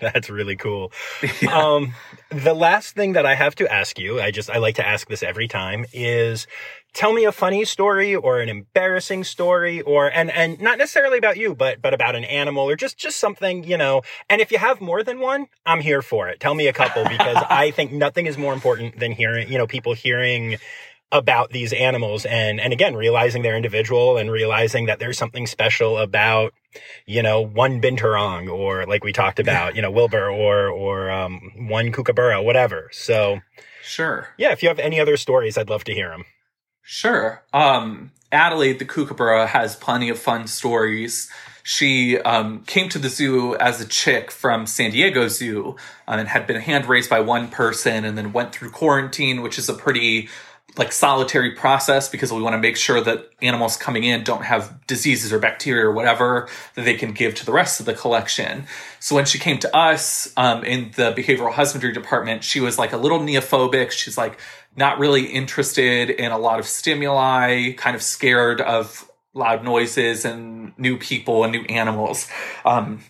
[0.00, 0.92] That's really cool.
[1.48, 1.94] Um,
[2.30, 5.08] the last thing that I have to ask you, I just I like to ask
[5.08, 6.46] this every time, is
[6.94, 11.36] tell me a funny story or an embarrassing story, or and and not necessarily about
[11.36, 14.00] you, but but about an animal or just just something you know.
[14.30, 16.40] And if you have more than one, I'm here for it.
[16.40, 19.66] Tell me a couple because I think nothing is more important than hearing you know
[19.66, 20.56] people hearing
[21.12, 25.98] about these animals and and again realizing they're individual and realizing that there's something special
[25.98, 26.52] about
[27.06, 31.52] you know one binturong or like we talked about you know wilbur or or um,
[31.68, 33.40] one kookaburra whatever so
[33.84, 34.28] Sure.
[34.38, 36.24] yeah if you have any other stories i'd love to hear them
[36.84, 37.42] Sure.
[37.52, 41.30] Um, Adelaide the kookaburra has plenty of fun stories.
[41.62, 45.76] She um, came to the zoo as a chick from San Diego Zoo
[46.06, 49.58] um, and had been hand raised by one person and then went through quarantine, which
[49.58, 50.28] is a pretty
[50.76, 54.84] like solitary process because we want to make sure that animals coming in don't have
[54.86, 58.66] diseases or bacteria or whatever that they can give to the rest of the collection.
[58.98, 62.92] So when she came to us um, in the behavioral husbandry department, she was like
[62.92, 63.92] a little neophobic.
[63.92, 64.38] She's like
[64.76, 70.72] not really interested in a lot of stimuli, kind of scared of loud noises and
[70.78, 72.28] new people and new animals.
[72.64, 73.00] Um,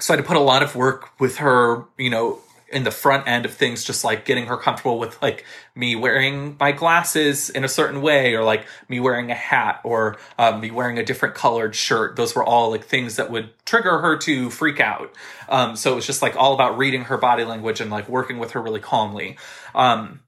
[0.00, 2.40] so I had to put a lot of work with her, you know,
[2.70, 5.44] in the front end of things, just like getting her comfortable with like
[5.74, 10.18] me wearing my glasses in a certain way, or like me wearing a hat, or
[10.38, 12.16] um, me wearing a different colored shirt.
[12.16, 15.14] Those were all like things that would trigger her to freak out.
[15.48, 18.38] Um, so it was just like all about reading her body language and like working
[18.38, 19.38] with her really calmly.
[19.74, 20.20] Um,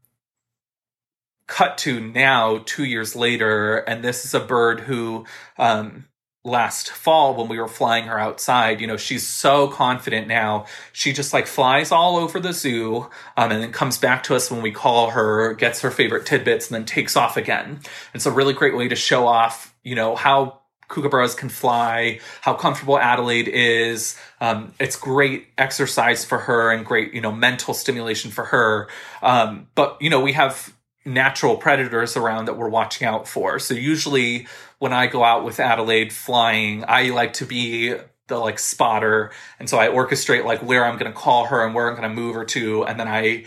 [1.50, 5.26] cut to now, two years later, and this is a bird who
[5.58, 6.06] um,
[6.44, 10.64] last fall when we were flying her outside, you know, she's so confident now.
[10.92, 14.50] She just like flies all over the zoo um, and then comes back to us
[14.50, 17.80] when we call her, gets her favorite tidbits, and then takes off again.
[18.14, 22.54] It's a really great way to show off, you know, how kookaburras can fly, how
[22.54, 24.16] comfortable Adelaide is.
[24.40, 28.88] Um, it's great exercise for her and great, you know, mental stimulation for her.
[29.20, 30.72] Um, but, you know, we have
[31.04, 33.58] natural predators around that we're watching out for.
[33.58, 34.46] So usually
[34.78, 37.94] when I go out with Adelaide flying, I like to be
[38.28, 39.30] the like spotter.
[39.58, 42.08] And so I orchestrate like where I'm going to call her and where I'm going
[42.08, 42.84] to move her to.
[42.84, 43.44] And then I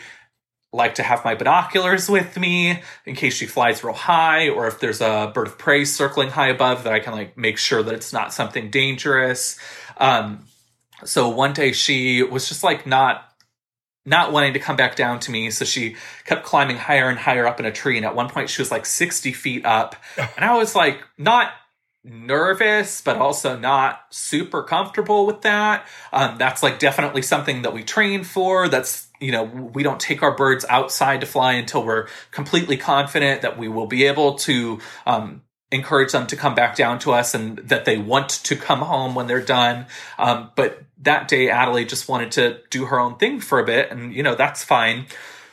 [0.74, 4.80] like to have my binoculars with me in case she flies real high or if
[4.80, 7.93] there's a bird of prey circling high above that I can like make sure that
[7.93, 9.60] it's not something dangerous.
[9.97, 10.45] Um,
[11.06, 13.32] so one day she was just like not
[14.06, 15.49] not wanting to come back down to me.
[15.49, 15.95] So she
[16.26, 17.97] kept climbing higher and higher up in a tree.
[17.97, 19.95] And at one point she was like 60 feet up.
[20.36, 21.51] And I was like, not
[22.04, 25.88] nervous, but also not super comfortable with that.
[26.12, 28.68] Um, that's like definitely something that we train for.
[28.68, 33.41] That's, you know, we don't take our birds outside to fly until we're completely confident
[33.43, 35.43] that we will be able to, um,
[35.74, 39.15] encourage them to come back down to us and that they want to come home
[39.15, 39.88] when they're done.
[40.17, 43.91] Um, but that day, Adelaide just wanted to do her own thing for a bit,
[43.91, 45.07] and you know, that's fine.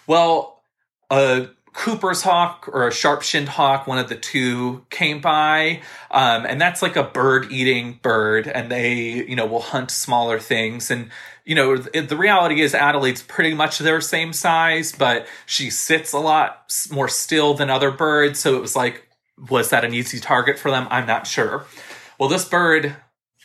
[0.07, 0.62] Well,
[1.11, 5.83] a Cooper's hawk or a sharp shinned hawk, one of the two, came by.
[6.11, 10.41] Um, and that's like a bird eating bird, and they, you know, will hunt smaller
[10.41, 10.91] things.
[10.91, 11.11] And,
[11.45, 16.18] you know, the reality is Adelaide's pretty much their same size, but she sits a
[16.18, 18.41] lot more still than other birds.
[18.41, 19.07] So it was like,
[19.49, 20.86] was that an easy target for them?
[20.91, 21.64] I'm not sure.
[22.18, 22.97] Well, this bird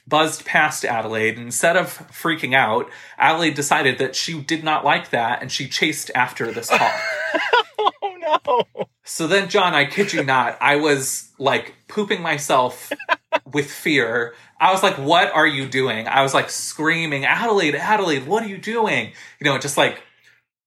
[0.07, 1.37] buzzed past Adelaide.
[1.37, 6.11] Instead of freaking out, Adelaide decided that she did not like that and she chased
[6.13, 7.01] after this hawk.
[8.03, 12.91] oh no so then, John, I kid you not, I was like pooping myself
[13.51, 14.33] with fear.
[14.59, 16.07] I was like, what are you doing?
[16.07, 19.13] I was like screaming, Adelaide, Adelaide, what are you doing?
[19.39, 20.01] You know, just like,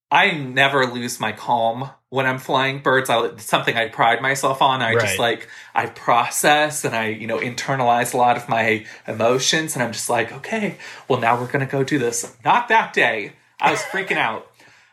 [0.09, 3.09] I never lose my calm when I'm flying birds.
[3.11, 4.81] It's something I pride myself on.
[4.81, 9.75] I just like, I process and I, you know, internalize a lot of my emotions.
[9.75, 12.35] And I'm just like, okay, well, now we're going to go do this.
[12.43, 13.33] Not that day.
[13.59, 14.47] I was freaking out.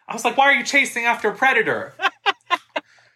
[0.08, 1.94] I was like, why are you chasing after a predator?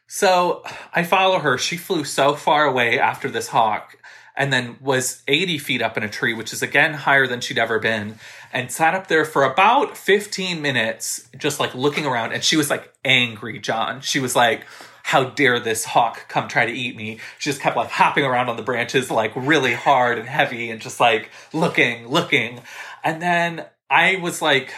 [0.07, 1.57] So I follow her.
[1.57, 3.96] She flew so far away after this hawk
[4.36, 7.59] and then was 80 feet up in a tree, which is again higher than she'd
[7.59, 8.16] ever been,
[8.53, 12.32] and sat up there for about 15 minutes, just like looking around.
[12.32, 14.01] And she was like angry, John.
[14.01, 14.64] She was like,
[15.03, 17.18] how dare this hawk come try to eat me?
[17.38, 20.80] She just kept like hopping around on the branches, like really hard and heavy, and
[20.80, 22.61] just like looking, looking.
[23.03, 24.72] And then I was like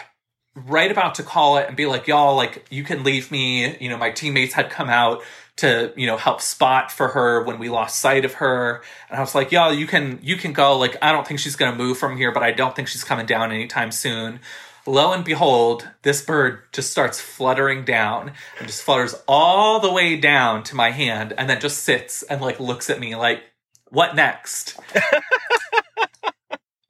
[0.55, 3.77] right about to call it and be like, y'all, like you can leave me.
[3.79, 5.23] You know, my teammates had come out
[5.57, 8.81] to you know help spot for her when we lost sight of her.
[9.09, 10.77] And i was like y'all you can you can go.
[10.77, 13.03] Like i don't think she's going to move from here but i don't think she's
[13.03, 14.39] coming down anytime soon.
[14.85, 20.17] Lo and behold this bird just starts fluttering down and just flutters all the way
[20.17, 23.43] down to my hand and then just sits and like looks at me like
[23.89, 24.79] what next?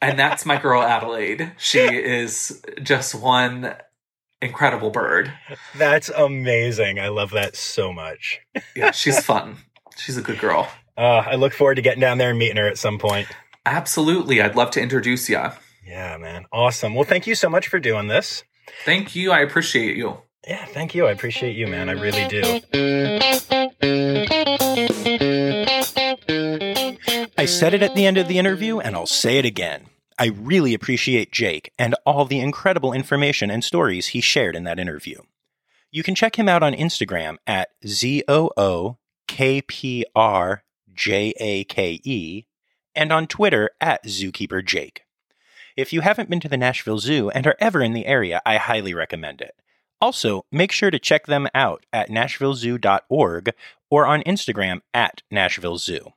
[0.03, 1.53] And that's my girl adelaide.
[1.57, 3.74] She is just one
[4.43, 5.31] incredible bird.
[5.75, 6.99] That's amazing.
[6.99, 8.41] I love that so much.
[8.75, 9.57] yeah, she's fun.
[9.97, 10.69] She's a good girl.
[10.97, 13.27] Uh, I look forward to getting down there and meeting her at some point.
[13.65, 14.41] Absolutely.
[14.41, 15.41] I'd love to introduce you.
[15.85, 16.45] Yeah, man.
[16.51, 16.95] Awesome.
[16.95, 18.43] Well, thank you so much for doing this.
[18.85, 19.31] Thank you.
[19.31, 20.17] I appreciate you.
[20.47, 21.07] Yeah, thank you.
[21.07, 21.89] I appreciate you, man.
[21.89, 22.41] I really do.
[27.37, 29.85] I said it at the end of the interview, and I'll say it again.
[30.20, 34.80] I really appreciate Jake and all the incredible information and stories he shared in that
[34.80, 35.22] interview.
[35.91, 38.97] You can check him out on Instagram at Z O O
[39.28, 42.45] K P R J A K E
[42.95, 45.03] and on Twitter at Zookeeper Jake.
[45.76, 48.57] If you haven't been to the Nashville Zoo and are ever in the area, I
[48.57, 49.55] highly recommend it.
[49.99, 53.51] Also, make sure to check them out at nashvillezoo.org
[53.89, 56.14] or on Instagram at Nashville Zoo.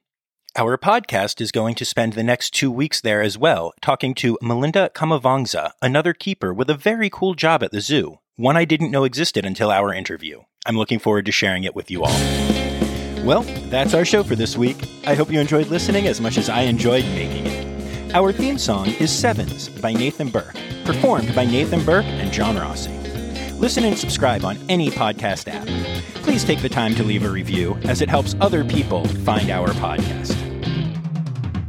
[0.59, 4.39] Our podcast is going to spend the next two weeks there as well, talking to
[4.41, 8.91] Melinda Kamavangza, another keeper with a very cool job at the zoo, one I didn't
[8.91, 10.41] know existed until our interview.
[10.65, 12.19] I'm looking forward to sharing it with you all.
[13.23, 14.79] Well, that's our show for this week.
[15.07, 18.15] I hope you enjoyed listening as much as I enjoyed making it.
[18.15, 22.93] Our theme song is Sevens by Nathan Burke, performed by Nathan Burke and John Rossi.
[23.59, 25.67] Listen and subscribe on any podcast app.
[26.23, 29.69] Please take the time to leave a review, as it helps other people find our
[29.69, 30.46] podcast.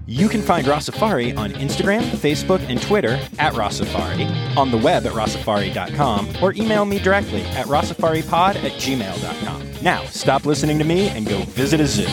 [0.10, 5.12] You can find Rossafari on Instagram, Facebook, and Twitter at Rossafari, on the web at
[5.12, 9.64] rossafari.com, or email me directly at rossafaripod at gmail.com.
[9.82, 12.08] Now, stop listening to me and go visit a zoo.